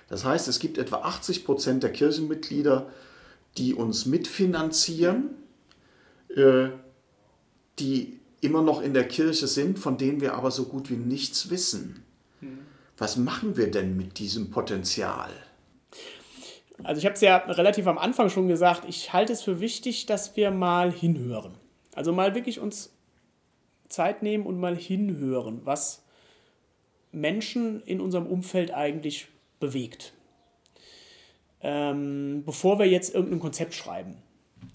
Das 0.09 0.25
heißt, 0.25 0.47
es 0.47 0.59
gibt 0.59 0.77
etwa 0.77 0.97
80 0.97 1.45
Prozent 1.45 1.83
der 1.83 1.91
Kirchenmitglieder, 1.91 2.89
die 3.57 3.73
uns 3.73 4.05
mitfinanzieren, 4.05 5.29
äh, 6.35 6.69
die 7.79 8.19
immer 8.41 8.61
noch 8.61 8.81
in 8.81 8.93
der 8.93 9.07
Kirche 9.07 9.47
sind, 9.47 9.79
von 9.79 9.97
denen 9.97 10.21
wir 10.21 10.35
aber 10.35 10.51
so 10.51 10.65
gut 10.65 10.89
wie 10.89 10.95
nichts 10.95 11.49
wissen. 11.49 12.03
Was 12.97 13.15
machen 13.15 13.57
wir 13.57 13.69
denn 13.69 13.95
mit 13.95 14.17
diesem 14.17 14.49
Potenzial? 14.49 15.29
Also 16.83 16.99
ich 16.99 17.05
habe 17.05 17.15
es 17.15 17.21
ja 17.21 17.37
relativ 17.37 17.87
am 17.87 17.97
Anfang 17.97 18.29
schon 18.29 18.47
gesagt, 18.47 18.85
ich 18.87 19.13
halte 19.13 19.33
es 19.33 19.41
für 19.41 19.59
wichtig, 19.59 20.05
dass 20.05 20.35
wir 20.35 20.51
mal 20.51 20.91
hinhören. 20.91 21.55
Also 21.93 22.11
mal 22.11 22.35
wirklich 22.35 22.59
uns 22.59 22.93
Zeit 23.87 24.23
nehmen 24.23 24.45
und 24.45 24.59
mal 24.59 24.75
hinhören, 24.75 25.61
was 25.63 26.03
Menschen 27.11 27.81
in 27.83 28.01
unserem 28.01 28.27
Umfeld 28.27 28.73
eigentlich 28.73 29.27
bewegt. 29.59 30.13
Ähm, 31.61 32.43
bevor 32.45 32.77
wir 32.77 32.85
jetzt 32.85 33.13
irgendein 33.13 33.39
Konzept 33.39 33.73
schreiben. 33.73 34.17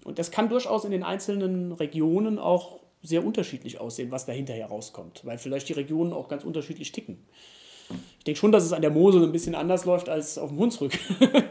Und 0.05 0.19
das 0.19 0.31
kann 0.31 0.49
durchaus 0.49 0.85
in 0.85 0.91
den 0.91 1.05
einzelnen 1.05 1.73
Regionen 1.73 2.39
auch 2.39 2.81
sehr 3.03 3.25
unterschiedlich 3.25 3.81
aussehen, 3.81 4.11
was 4.11 4.27
da 4.27 4.33
hinterher 4.33 4.67
rauskommt, 4.67 5.25
weil 5.25 5.39
vielleicht 5.39 5.69
die 5.69 5.75
Regionen 5.75 6.13
auch 6.13 6.29
ganz 6.29 6.45
unterschiedlich 6.45 6.93
ticken. 6.93 7.19
Ich 8.23 8.25
denke 8.25 8.39
schon, 8.39 8.53
dass 8.53 8.63
es 8.63 8.73
an 8.73 8.83
der 8.83 8.93
Mosel 8.93 9.25
ein 9.25 9.33
bisschen 9.33 9.57
anders 9.57 9.85
läuft 9.85 10.09
als 10.09 10.39
auf 10.39 10.51
dem 10.51 10.59
Hunsrück. 10.61 10.93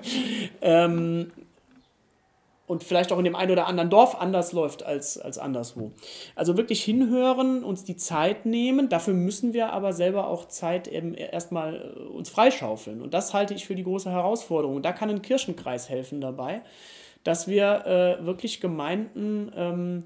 ähm, 0.61 1.29
und 2.65 2.85
vielleicht 2.85 3.11
auch 3.11 3.17
in 3.17 3.25
dem 3.25 3.35
einen 3.35 3.51
oder 3.51 3.67
anderen 3.67 3.89
Dorf 3.89 4.15
anders 4.15 4.53
läuft 4.53 4.81
als, 4.81 5.17
als 5.17 5.37
anderswo. 5.37 5.91
Also 6.33 6.55
wirklich 6.55 6.81
hinhören, 6.81 7.65
uns 7.65 7.83
die 7.83 7.97
Zeit 7.97 8.45
nehmen. 8.45 8.87
Dafür 8.87 9.13
müssen 9.13 9.51
wir 9.51 9.73
aber 9.73 9.91
selber 9.91 10.27
auch 10.27 10.47
Zeit 10.47 10.87
eben 10.87 11.13
erstmal 11.13 11.93
äh, 11.93 12.03
uns 12.03 12.29
freischaufeln. 12.29 13.01
Und 13.01 13.13
das 13.13 13.33
halte 13.33 13.53
ich 13.53 13.65
für 13.65 13.75
die 13.75 13.83
große 13.83 14.09
Herausforderung. 14.09 14.77
Und 14.77 14.85
da 14.85 14.93
kann 14.93 15.09
ein 15.09 15.21
Kirchenkreis 15.21 15.89
helfen 15.89 16.21
dabei, 16.21 16.61
dass 17.25 17.49
wir 17.49 17.85
äh, 17.85 18.25
wirklich 18.25 18.61
Gemeinden 18.61 19.51
ähm, 19.57 20.03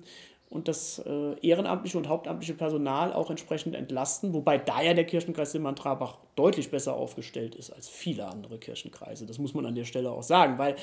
und 0.49 0.67
das 0.67 0.99
äh, 0.99 1.39
ehrenamtliche 1.41 1.97
und 1.97 2.08
hauptamtliche 2.08 2.53
Personal 2.53 3.13
auch 3.13 3.29
entsprechend 3.29 3.75
entlasten, 3.75 4.34
wobei 4.34 4.58
da 4.58 4.81
ja 4.81 4.93
der 4.93 5.05
Kirchenkreis 5.05 5.51
Simmern-Trabach 5.51 6.17
deutlich 6.36 6.71
besser 6.71 6.95
aufgestellt 6.95 7.55
ist 7.55 7.71
als 7.71 7.89
viele 7.89 8.27
andere 8.27 8.58
Kirchenkreise. 8.58 9.25
Das 9.25 9.39
muss 9.39 9.53
man 9.53 9.65
an 9.65 9.75
der 9.75 9.86
Stelle 9.86 10.12
auch 10.12 10.23
sagen, 10.23 10.58
weil 10.58 10.75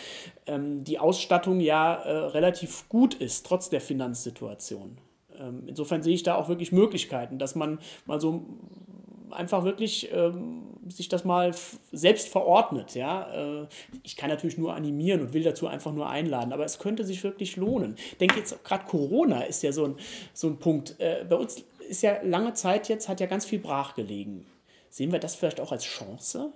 ähm, 0.47 0.85
die 0.85 0.99
Ausstattung 0.99 1.61
ja 1.61 1.95
äh, 1.95 2.11
relativ 2.11 2.89
gut 2.89 3.15
ist, 3.15 3.47
trotz 3.47 3.71
der 3.71 3.81
Finanzsituation. 3.81 4.99
Ähm, 5.39 5.65
insofern 5.67 6.03
sehe 6.03 6.15
ich 6.15 6.23
da 6.23 6.35
auch 6.35 6.49
wirklich 6.49 6.73
Möglichkeiten, 6.73 7.39
dass 7.39 7.55
man 7.55 7.79
mal 8.07 8.21
so 8.21 8.45
einfach 9.33 9.65
wirklich 9.65 10.11
ähm, 10.13 10.63
sich 10.89 11.09
das 11.09 11.25
mal 11.25 11.55
selbst 11.93 12.29
verordnet. 12.29 12.95
Ja? 12.95 13.63
Äh, 13.63 13.67
ich 14.03 14.17
kann 14.17 14.31
natürlich 14.31 14.59
nur 14.59 14.75
animieren 14.75 15.21
und 15.21 15.33
will 15.33 15.43
dazu 15.43 15.67
einfach 15.67 15.93
nur 15.93 16.09
einladen, 16.09 16.53
aber 16.53 16.65
es 16.65 16.79
könnte 16.79 17.05
sich 17.05 17.23
wirklich 17.25 17.57
lohnen. 17.57 17.97
Ich 17.97 18.19
denke 18.19 18.39
jetzt, 18.39 18.63
gerade 18.65 18.85
Corona 18.87 19.43
ist 19.43 19.63
ja 19.63 19.73
so 19.73 19.85
ein, 19.85 19.97
so 20.33 20.49
ein 20.49 20.59
Punkt. 20.59 20.97
Äh, 20.99 21.25
bei 21.29 21.37
uns 21.37 21.65
ist 21.89 22.03
ja 22.03 22.23
lange 22.23 22.55
Zeit 22.55 22.89
jetzt, 22.89 23.09
hat 23.09 23.21
ja 23.21 23.27
ganz 23.27 23.45
viel 23.45 23.59
brach 23.59 23.95
gelegen. 23.95 24.47
Sehen 24.91 25.13
wir 25.13 25.19
das 25.19 25.35
vielleicht 25.35 25.61
auch 25.61 25.73
als 25.73 25.85
Chance? 25.85 26.53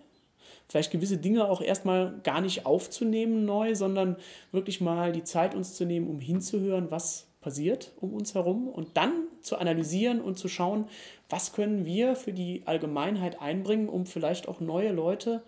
Vielleicht 0.69 0.91
gewisse 0.91 1.19
Dinge 1.19 1.49
auch 1.49 1.61
erstmal 1.61 2.19
gar 2.25 2.41
nicht 2.41 2.67
aufzunehmen 2.67 3.45
neu, 3.45 3.75
sondern 3.75 4.17
wirklich 4.51 4.81
mal 4.81 5.13
die 5.13 5.23
Zeit 5.23 5.55
uns 5.55 5.75
zu 5.75 5.85
nehmen, 5.85 6.09
um 6.09 6.19
hinzuhören, 6.19 6.91
was 6.91 7.26
passiert 7.47 7.93
um 8.01 8.13
uns 8.13 8.35
herum 8.35 8.67
und 8.67 8.97
dann 8.97 9.29
zu 9.41 9.57
analysieren 9.57 10.21
und 10.21 10.37
zu 10.37 10.49
schauen, 10.49 10.89
was 11.29 11.53
können 11.53 11.85
wir 11.85 12.17
für 12.17 12.33
die 12.33 12.63
Allgemeinheit 12.65 13.41
einbringen, 13.41 13.89
um 13.89 14.05
vielleicht 14.05 14.49
auch 14.49 14.59
neue 14.59 14.91
Leute 14.91 15.45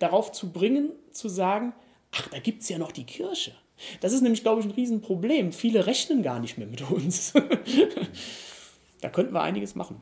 darauf 0.00 0.32
zu 0.32 0.50
bringen, 0.50 0.90
zu 1.12 1.28
sagen, 1.28 1.74
ach, 2.10 2.26
da 2.26 2.40
gibt 2.40 2.62
es 2.62 2.68
ja 2.70 2.78
noch 2.78 2.90
die 2.90 3.04
Kirche. 3.04 3.52
Das 4.00 4.12
ist 4.12 4.22
nämlich, 4.22 4.42
glaube 4.42 4.62
ich, 4.62 4.66
ein 4.66 4.72
Riesenproblem. 4.72 5.52
Viele 5.52 5.86
rechnen 5.86 6.24
gar 6.24 6.40
nicht 6.40 6.58
mehr 6.58 6.66
mit 6.66 6.90
uns. 6.90 7.34
da 9.00 9.10
könnten 9.10 9.32
wir 9.32 9.42
einiges 9.42 9.76
machen. 9.76 10.00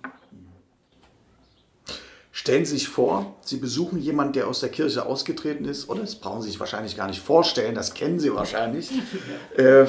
Stellen 2.43 2.65
Sie 2.65 2.73
sich 2.73 2.89
vor, 2.89 3.37
Sie 3.41 3.59
besuchen 3.59 4.01
jemanden, 4.01 4.33
der 4.33 4.49
aus 4.49 4.59
der 4.59 4.69
Kirche 4.69 5.07
ausgetreten 5.07 5.65
ist, 5.65 5.89
oder 5.89 6.01
das 6.01 6.17
brauchen 6.17 6.43
Sie 6.43 6.49
sich 6.49 6.59
wahrscheinlich 6.59 6.97
gar 6.97 7.07
nicht 7.07 7.21
vorstellen, 7.21 7.77
das 7.77 7.95
kennen 7.95 8.19
Sie 8.19 8.35
wahrscheinlich. 8.35 8.91
äh, 9.57 9.87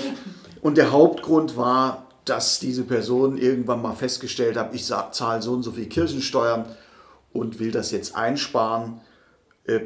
und 0.62 0.78
der 0.78 0.92
Hauptgrund 0.92 1.58
war, 1.58 2.06
dass 2.26 2.60
diese 2.60 2.84
Person 2.84 3.40
irgendwann 3.40 3.82
mal 3.82 3.96
festgestellt 3.96 4.56
hat, 4.56 4.76
ich 4.76 4.86
zahle 4.86 5.42
so 5.42 5.52
und 5.52 5.64
so 5.64 5.72
viel 5.72 5.88
Kirchensteuern 5.88 6.68
und 7.32 7.58
will 7.58 7.72
das 7.72 7.90
jetzt 7.90 8.16
einsparen. 8.16 9.02
Äh, 9.66 9.80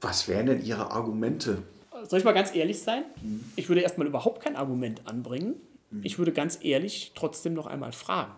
was 0.00 0.28
wären 0.28 0.46
denn 0.46 0.64
Ihre 0.64 0.92
Argumente? 0.92 1.64
Soll 2.06 2.20
ich 2.20 2.24
mal 2.24 2.30
ganz 2.30 2.54
ehrlich 2.54 2.80
sein? 2.80 3.02
Mhm. 3.20 3.44
Ich 3.56 3.68
würde 3.68 3.80
erstmal 3.80 4.06
überhaupt 4.06 4.40
kein 4.40 4.54
Argument 4.54 5.02
anbringen. 5.08 5.56
Mhm. 5.90 6.02
Ich 6.04 6.16
würde 6.16 6.30
ganz 6.30 6.60
ehrlich 6.62 7.10
trotzdem 7.16 7.54
noch 7.54 7.66
einmal 7.66 7.90
fragen. 7.90 8.34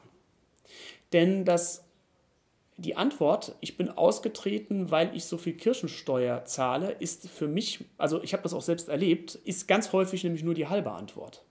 Denn 1.12 1.44
das, 1.44 1.85
die 2.80 2.96
Antwort, 2.96 3.54
ich 3.60 3.76
bin 3.76 3.90
ausgetreten, 3.90 4.90
weil 4.90 5.14
ich 5.14 5.24
so 5.24 5.36
viel 5.36 5.52
Kirchensteuer 5.52 6.44
zahle, 6.46 6.92
ist 6.92 7.28
für 7.28 7.46
mich, 7.46 7.84
also 7.98 8.22
ich 8.22 8.32
habe 8.32 8.42
das 8.42 8.54
auch 8.54 8.62
selbst 8.62 8.88
erlebt, 8.88 9.34
ist 9.34 9.68
ganz 9.68 9.92
häufig 9.92 10.24
nämlich 10.24 10.42
nur 10.42 10.54
die 10.54 10.66
halbe 10.66 10.90
Antwort. 10.90 11.44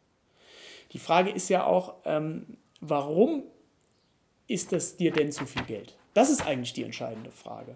Die 0.92 1.00
Frage 1.00 1.30
ist 1.30 1.50
ja 1.50 1.66
auch, 1.66 1.96
ähm, 2.06 2.58
warum 2.82 3.44
ist 4.48 4.72
das 4.72 4.98
dir 4.98 5.12
denn 5.12 5.32
zu 5.32 5.46
viel 5.46 5.64
Geld? 5.64 5.96
Das 6.16 6.32
ist 6.32 6.46
eigentlich 6.46 6.74
die 6.74 6.84
entscheidende 6.84 7.32
Frage. 7.32 7.76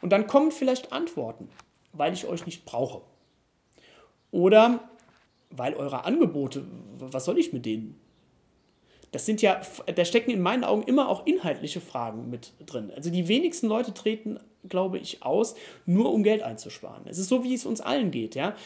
Und 0.00 0.10
dann 0.10 0.26
kommen 0.26 0.50
vielleicht 0.50 0.92
Antworten, 0.92 1.48
weil 1.92 2.12
ich 2.12 2.26
euch 2.26 2.44
nicht 2.46 2.64
brauche. 2.64 3.02
Oder 4.32 4.88
weil 5.50 5.74
eure 5.74 6.04
Angebote, 6.04 6.66
was 6.98 7.24
soll 7.24 7.38
ich 7.38 7.52
mit 7.52 7.64
denen? 7.64 8.00
Das 9.12 9.26
sind 9.26 9.42
ja, 9.42 9.60
da 9.94 10.04
stecken 10.04 10.30
in 10.30 10.40
meinen 10.40 10.64
Augen 10.64 10.82
immer 10.82 11.08
auch 11.08 11.26
inhaltliche 11.26 11.80
Fragen 11.80 12.30
mit 12.30 12.52
drin. 12.66 12.90
Also 12.96 13.10
die 13.10 13.28
wenigsten 13.28 13.68
Leute 13.68 13.92
treten, 13.92 14.40
glaube 14.68 14.98
ich, 14.98 15.22
aus, 15.22 15.54
nur 15.84 16.12
um 16.12 16.22
Geld 16.22 16.42
einzusparen. 16.42 17.06
Es 17.06 17.18
ist 17.18 17.28
so, 17.28 17.44
wie 17.44 17.54
es 17.54 17.66
uns 17.66 17.82
allen 17.82 18.10
geht. 18.10 18.34
Ja? 18.34 18.56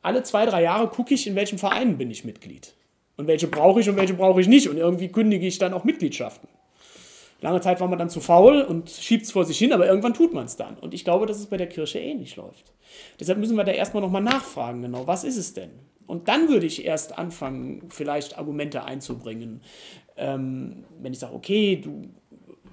Alle 0.00 0.22
zwei, 0.22 0.46
drei 0.46 0.62
Jahre 0.62 0.88
gucke 0.88 1.12
ich, 1.12 1.26
in 1.26 1.34
welchem 1.34 1.58
Verein 1.58 1.98
bin 1.98 2.10
ich 2.10 2.24
Mitglied. 2.24 2.72
Und 3.18 3.26
welche 3.26 3.48
brauche 3.48 3.80
ich 3.80 3.88
und 3.88 3.96
welche 3.96 4.14
brauche 4.14 4.40
ich 4.40 4.48
nicht. 4.48 4.68
Und 4.68 4.78
irgendwie 4.78 5.08
kündige 5.08 5.46
ich 5.46 5.58
dann 5.58 5.74
auch 5.74 5.84
Mitgliedschaften. 5.84 6.48
Lange 7.42 7.60
Zeit 7.60 7.80
war 7.80 7.88
man 7.88 7.98
dann 7.98 8.08
zu 8.08 8.20
faul 8.20 8.62
und 8.62 8.88
schiebt 8.88 9.24
es 9.24 9.32
vor 9.32 9.44
sich 9.44 9.58
hin, 9.58 9.74
aber 9.74 9.86
irgendwann 9.86 10.14
tut 10.14 10.32
man 10.32 10.46
es 10.46 10.56
dann. 10.56 10.78
Und 10.78 10.94
ich 10.94 11.04
glaube, 11.04 11.26
dass 11.26 11.38
es 11.38 11.46
bei 11.46 11.58
der 11.58 11.68
Kirche 11.68 11.98
ähnlich 11.98 12.36
läuft. 12.36 12.72
Deshalb 13.20 13.38
müssen 13.38 13.56
wir 13.56 13.64
da 13.64 13.72
erstmal 13.72 14.02
nochmal 14.02 14.22
nachfragen, 14.22 14.80
genau, 14.80 15.06
was 15.06 15.22
ist 15.22 15.36
es 15.36 15.52
denn? 15.52 15.70
Und 16.06 16.28
dann 16.28 16.48
würde 16.48 16.66
ich 16.66 16.84
erst 16.84 17.18
anfangen, 17.18 17.82
vielleicht 17.88 18.38
Argumente 18.38 18.84
einzubringen. 18.84 19.60
Ähm, 20.16 20.84
wenn 21.00 21.12
ich 21.12 21.18
sage, 21.18 21.34
okay, 21.34 21.76
du 21.76 22.08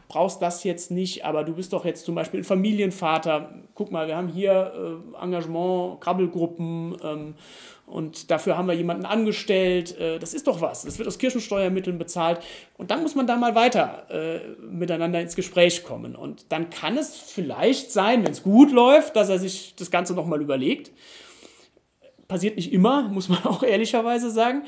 brauchst 0.07 0.41
das 0.41 0.63
jetzt 0.63 0.91
nicht, 0.91 1.25
aber 1.25 1.43
du 1.43 1.53
bist 1.55 1.73
doch 1.73 1.85
jetzt 1.85 2.05
zum 2.05 2.13
Beispiel 2.13 2.43
Familienvater. 2.43 3.53
Guck 3.73 3.91
mal, 3.91 4.07
wir 4.07 4.15
haben 4.15 4.27
hier 4.27 5.01
äh, 5.17 5.23
Engagement, 5.23 5.99
Krabbelgruppen 6.01 6.95
ähm, 7.03 7.33
und 7.87 8.29
dafür 8.29 8.55
haben 8.57 8.67
wir 8.67 8.75
jemanden 8.75 9.05
angestellt. 9.05 9.97
Äh, 9.99 10.19
das 10.19 10.33
ist 10.35 10.47
doch 10.47 10.61
was. 10.61 10.83
Das 10.83 10.99
wird 10.99 11.07
aus 11.07 11.17
Kirchensteuermitteln 11.17 11.97
bezahlt. 11.97 12.39
Und 12.77 12.91
dann 12.91 13.01
muss 13.01 13.15
man 13.15 13.25
da 13.25 13.35
mal 13.37 13.55
weiter 13.55 14.05
äh, 14.09 14.39
miteinander 14.61 15.19
ins 15.19 15.35
Gespräch 15.35 15.83
kommen. 15.83 16.15
Und 16.15 16.51
dann 16.51 16.69
kann 16.69 16.97
es 16.97 17.15
vielleicht 17.15 17.91
sein, 17.91 18.23
wenn 18.23 18.31
es 18.31 18.43
gut 18.43 18.71
läuft, 18.71 19.15
dass 19.15 19.29
er 19.29 19.39
sich 19.39 19.73
das 19.75 19.89
Ganze 19.89 20.13
nochmal 20.13 20.41
überlegt. 20.41 20.91
Passiert 22.33 22.55
nicht 22.55 22.73
immer, 22.73 23.09
muss 23.09 23.29
man 23.29 23.43
auch 23.45 23.61
ehrlicherweise 23.61 24.31
sagen. 24.31 24.63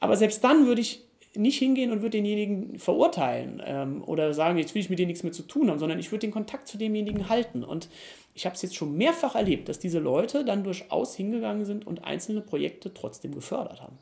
Aber 0.00 0.18
selbst 0.18 0.44
dann 0.44 0.66
würde 0.66 0.82
ich 0.82 1.02
nicht 1.34 1.58
hingehen 1.58 1.90
und 1.90 2.02
würde 2.02 2.18
denjenigen 2.18 2.78
verurteilen 2.78 3.62
ähm, 3.64 4.04
oder 4.04 4.34
sagen, 4.34 4.58
jetzt 4.58 4.74
will 4.74 4.82
ich 4.82 4.90
mit 4.90 4.98
dir 4.98 5.06
nichts 5.06 5.22
mehr 5.22 5.32
zu 5.32 5.44
tun 5.44 5.70
haben, 5.70 5.78
sondern 5.78 5.98
ich 5.98 6.12
würde 6.12 6.26
den 6.26 6.30
Kontakt 6.30 6.68
zu 6.68 6.76
demjenigen 6.76 7.30
halten. 7.30 7.64
Und 7.64 7.88
ich 8.34 8.44
habe 8.44 8.54
es 8.54 8.60
jetzt 8.60 8.76
schon 8.76 8.98
mehrfach 8.98 9.34
erlebt, 9.34 9.70
dass 9.70 9.78
diese 9.78 9.98
Leute 9.98 10.44
dann 10.44 10.62
durchaus 10.62 11.14
hingegangen 11.14 11.64
sind 11.64 11.86
und 11.86 12.04
einzelne 12.04 12.42
Projekte 12.42 12.92
trotzdem 12.92 13.34
gefördert 13.34 13.80
haben. 13.80 13.96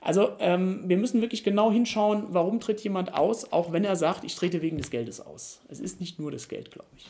Also 0.00 0.30
ähm, 0.38 0.84
wir 0.86 0.96
müssen 0.96 1.22
wirklich 1.22 1.42
genau 1.42 1.72
hinschauen, 1.72 2.26
warum 2.28 2.60
tritt 2.60 2.80
jemand 2.84 3.14
aus, 3.14 3.52
auch 3.52 3.72
wenn 3.72 3.84
er 3.84 3.96
sagt, 3.96 4.22
ich 4.22 4.36
trete 4.36 4.62
wegen 4.62 4.76
des 4.76 4.90
Geldes 4.90 5.20
aus. 5.20 5.60
Es 5.68 5.80
ist 5.80 5.98
nicht 5.98 6.20
nur 6.20 6.30
das 6.30 6.46
Geld, 6.46 6.70
glaube 6.70 6.88
ich. 6.96 7.08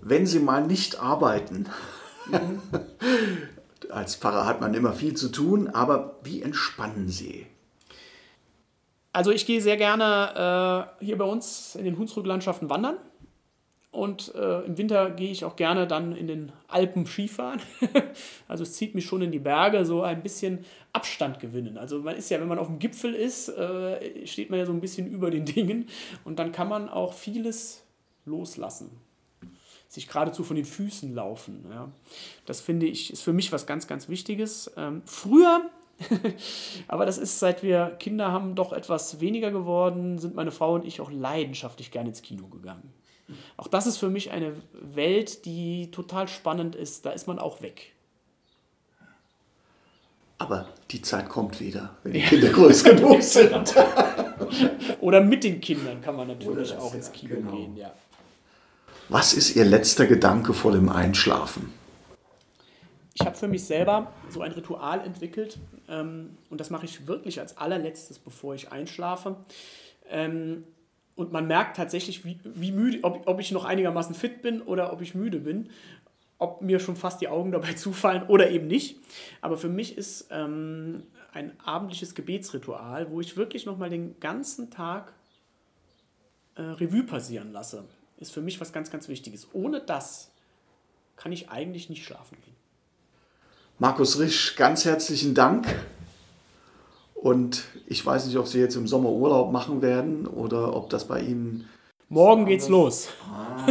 Wenn 0.00 0.24
Sie 0.24 0.38
mal 0.38 0.66
nicht 0.66 0.98
arbeiten, 0.98 1.66
mhm. 2.30 2.60
als 3.90 4.16
Pfarrer 4.16 4.46
hat 4.46 4.60
man 4.60 4.74
immer 4.74 4.92
viel 4.92 5.14
zu 5.14 5.28
tun, 5.28 5.68
aber 5.68 6.18
wie 6.22 6.42
entspannen 6.42 7.08
Sie? 7.08 7.46
Also 9.12 9.32
ich 9.32 9.46
gehe 9.46 9.60
sehr 9.60 9.76
gerne 9.76 10.88
äh, 11.00 11.04
hier 11.04 11.18
bei 11.18 11.24
uns 11.24 11.74
in 11.74 11.84
den 11.84 11.98
Hunsrücklandschaften 11.98 12.70
wandern. 12.70 12.96
Und 13.92 14.32
äh, 14.36 14.60
im 14.60 14.78
Winter 14.78 15.10
gehe 15.10 15.32
ich 15.32 15.44
auch 15.44 15.56
gerne 15.56 15.88
dann 15.88 16.14
in 16.14 16.28
den 16.28 16.52
Alpen 16.68 17.06
Skifahren. 17.06 17.60
also 18.48 18.62
es 18.62 18.74
zieht 18.74 18.94
mich 18.94 19.04
schon 19.04 19.20
in 19.20 19.32
die 19.32 19.40
Berge, 19.40 19.84
so 19.84 20.02
ein 20.02 20.22
bisschen 20.22 20.64
Abstand 20.92 21.40
gewinnen. 21.40 21.76
Also 21.76 21.98
man 21.98 22.14
ist 22.14 22.30
ja, 22.30 22.40
wenn 22.40 22.46
man 22.46 22.60
auf 22.60 22.68
dem 22.68 22.78
Gipfel 22.78 23.14
ist, 23.14 23.48
äh, 23.48 24.26
steht 24.28 24.48
man 24.48 24.60
ja 24.60 24.66
so 24.66 24.72
ein 24.72 24.80
bisschen 24.80 25.08
über 25.08 25.32
den 25.32 25.44
Dingen. 25.44 25.88
Und 26.24 26.38
dann 26.38 26.52
kann 26.52 26.68
man 26.68 26.88
auch 26.88 27.14
vieles 27.14 27.82
loslassen. 28.26 28.90
Sich 29.90 30.08
geradezu 30.08 30.44
von 30.44 30.56
den 30.56 30.64
Füßen 30.64 31.14
laufen. 31.14 31.66
Ja. 31.68 31.90
Das 32.46 32.62
finde 32.62 32.86
ich, 32.86 33.12
ist 33.12 33.22
für 33.22 33.34
mich 33.34 33.52
was 33.52 33.66
ganz, 33.66 33.86
ganz 33.86 34.08
Wichtiges. 34.08 34.70
Ähm, 34.76 35.02
früher 35.04 35.68
Aber 36.88 37.06
das 37.06 37.18
ist, 37.18 37.38
seit 37.38 37.62
wir 37.62 37.96
Kinder 37.98 38.32
haben, 38.32 38.54
doch 38.54 38.72
etwas 38.72 39.20
weniger 39.20 39.50
geworden, 39.50 40.18
sind 40.18 40.34
meine 40.34 40.50
Frau 40.50 40.74
und 40.74 40.86
ich 40.86 41.00
auch 41.00 41.10
leidenschaftlich 41.10 41.90
gerne 41.90 42.08
ins 42.08 42.22
Kino 42.22 42.46
gegangen. 42.46 42.92
Auch 43.56 43.68
das 43.68 43.86
ist 43.86 43.98
für 43.98 44.10
mich 44.10 44.32
eine 44.32 44.54
Welt, 44.72 45.44
die 45.44 45.90
total 45.90 46.26
spannend 46.26 46.74
ist. 46.74 47.06
Da 47.06 47.10
ist 47.10 47.28
man 47.28 47.38
auch 47.38 47.62
weg. 47.62 47.92
Aber 50.38 50.68
die 50.90 51.02
Zeit 51.02 51.28
kommt 51.28 51.60
wieder, 51.60 51.96
wenn 52.02 52.14
die 52.14 52.22
Kinder 52.22 52.48
groß 52.48 52.82
genug 52.82 53.22
sind. 53.22 53.74
Oder 55.00 55.20
mit 55.20 55.44
den 55.44 55.60
Kindern 55.60 56.00
kann 56.00 56.16
man 56.16 56.28
natürlich 56.28 56.70
das, 56.70 56.78
auch 56.78 56.94
ins 56.94 57.12
Kino 57.12 57.36
genau. 57.36 57.52
gehen. 57.52 57.76
Ja. 57.76 57.92
Was 59.12 59.32
ist 59.32 59.56
Ihr 59.56 59.64
letzter 59.64 60.06
Gedanke 60.06 60.54
vor 60.54 60.70
dem 60.70 60.88
Einschlafen? 60.88 61.72
Ich 63.14 63.26
habe 63.26 63.36
für 63.36 63.48
mich 63.48 63.64
selber 63.64 64.12
so 64.28 64.40
ein 64.40 64.52
Ritual 64.52 65.00
entwickelt 65.04 65.58
ähm, 65.88 66.38
und 66.48 66.60
das 66.60 66.70
mache 66.70 66.84
ich 66.84 67.08
wirklich 67.08 67.40
als 67.40 67.56
allerletztes, 67.56 68.20
bevor 68.20 68.54
ich 68.54 68.70
einschlafe. 68.70 69.34
Ähm, 70.08 70.62
und 71.16 71.32
man 71.32 71.48
merkt 71.48 71.76
tatsächlich, 71.76 72.24
wie, 72.24 72.38
wie 72.44 72.70
müde, 72.70 73.00
ob, 73.02 73.26
ob 73.26 73.40
ich 73.40 73.50
noch 73.50 73.64
einigermaßen 73.64 74.14
fit 74.14 74.42
bin 74.42 74.62
oder 74.62 74.92
ob 74.92 75.02
ich 75.02 75.16
müde 75.16 75.40
bin, 75.40 75.70
ob 76.38 76.62
mir 76.62 76.78
schon 76.78 76.94
fast 76.94 77.20
die 77.20 77.26
Augen 77.26 77.50
dabei 77.50 77.72
zufallen 77.74 78.22
oder 78.28 78.48
eben 78.48 78.68
nicht. 78.68 79.00
Aber 79.40 79.56
für 79.56 79.68
mich 79.68 79.98
ist 79.98 80.28
ähm, 80.30 81.02
ein 81.32 81.58
abendliches 81.64 82.14
Gebetsritual, 82.14 83.10
wo 83.10 83.20
ich 83.20 83.36
wirklich 83.36 83.66
nochmal 83.66 83.90
den 83.90 84.20
ganzen 84.20 84.70
Tag 84.70 85.14
äh, 86.54 86.62
Revue 86.62 87.02
passieren 87.02 87.50
lasse, 87.50 87.82
ist 88.20 88.32
für 88.32 88.42
mich 88.42 88.60
was 88.60 88.72
ganz, 88.72 88.90
ganz 88.90 89.08
Wichtiges. 89.08 89.48
Ohne 89.52 89.80
das 89.80 90.30
kann 91.16 91.32
ich 91.32 91.50
eigentlich 91.50 91.90
nicht 91.90 92.04
schlafen 92.04 92.36
gehen. 92.44 92.54
Markus 93.78 94.18
Risch, 94.18 94.56
ganz 94.56 94.84
herzlichen 94.84 95.34
Dank. 95.34 95.66
Und 97.14 97.64
ich 97.86 98.04
weiß 98.04 98.26
nicht, 98.26 98.36
ob 98.38 98.46
Sie 98.46 98.58
jetzt 98.58 98.76
im 98.76 98.86
Sommer 98.86 99.10
Urlaub 99.10 99.52
machen 99.52 99.82
werden 99.82 100.26
oder 100.26 100.74
ob 100.74 100.88
das 100.90 101.06
bei 101.06 101.20
Ihnen. 101.20 101.68
Morgen 102.08 102.46
geht's 102.46 102.68
los. 102.68 103.08
Ah, 103.30 103.66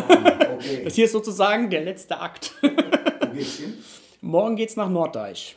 okay. 0.56 0.82
Das 0.84 0.96
hier 0.96 1.06
ist 1.06 1.14
sozusagen 1.14 1.70
der 1.70 1.82
letzte 1.82 2.20
Akt. 2.20 2.54
Wo 2.62 3.34
geht's 3.34 3.56
hin? 3.56 3.74
Morgen 4.22 4.56
geht's 4.56 4.76
nach 4.76 4.90
Norddeich. 4.90 5.56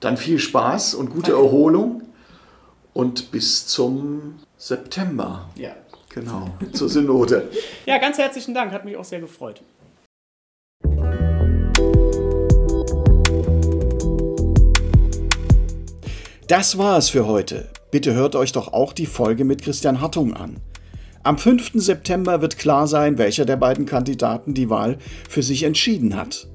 Dann 0.00 0.16
viel 0.16 0.38
Spaß 0.38 0.94
und 0.94 1.10
gute 1.10 1.32
Erholung 1.32 2.02
und 2.92 3.30
bis 3.30 3.66
zum 3.66 4.40
September. 4.56 5.48
Ja. 5.56 5.74
Genau, 6.14 6.48
zur 6.72 6.88
Synode. 6.88 7.48
ja, 7.86 7.98
ganz 7.98 8.18
herzlichen 8.18 8.54
Dank, 8.54 8.70
hat 8.70 8.84
mich 8.84 8.96
auch 8.96 9.04
sehr 9.04 9.20
gefreut. 9.20 9.62
Das 16.46 16.78
war 16.78 16.98
es 16.98 17.08
für 17.08 17.26
heute. 17.26 17.68
Bitte 17.90 18.14
hört 18.14 18.36
euch 18.36 18.52
doch 18.52 18.72
auch 18.72 18.92
die 18.92 19.06
Folge 19.06 19.44
mit 19.44 19.62
Christian 19.62 20.00
Hartung 20.00 20.34
an. 20.34 20.60
Am 21.24 21.36
5. 21.36 21.72
September 21.74 22.40
wird 22.40 22.58
klar 22.58 22.86
sein, 22.86 23.18
welcher 23.18 23.44
der 23.44 23.56
beiden 23.56 23.84
Kandidaten 23.84 24.54
die 24.54 24.70
Wahl 24.70 24.98
für 25.28 25.42
sich 25.42 25.64
entschieden 25.64 26.16
hat. 26.16 26.46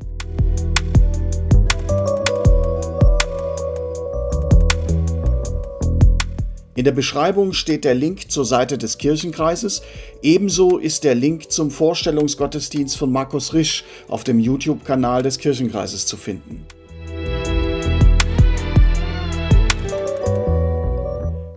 In 6.80 6.86
der 6.86 6.94
Beschreibung 6.94 7.52
steht 7.52 7.84
der 7.84 7.94
Link 7.94 8.32
zur 8.32 8.46
Seite 8.46 8.78
des 8.78 8.98
Kirchenkreises. 8.98 9.82
Ebenso 10.22 10.78
ist 10.78 11.04
der 11.04 11.14
Link 11.14 11.52
zum 11.52 11.72
Vorstellungsgottesdienst 11.72 12.96
von 12.96 13.12
Markus 13.12 13.54
Risch 13.54 13.84
auf 14.08 14.24
dem 14.24 14.40
YouTube-Kanal 14.40 15.22
des 15.22 15.40
Kirchenkreises 15.40 16.06
zu 16.06 16.16
finden. 16.16 16.66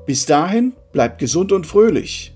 Bis 0.07 0.27
dahin 0.27 0.73
bleibt 0.91 1.21
gesund 1.21 1.53
und 1.53 1.69
fröhlich. 1.69 2.33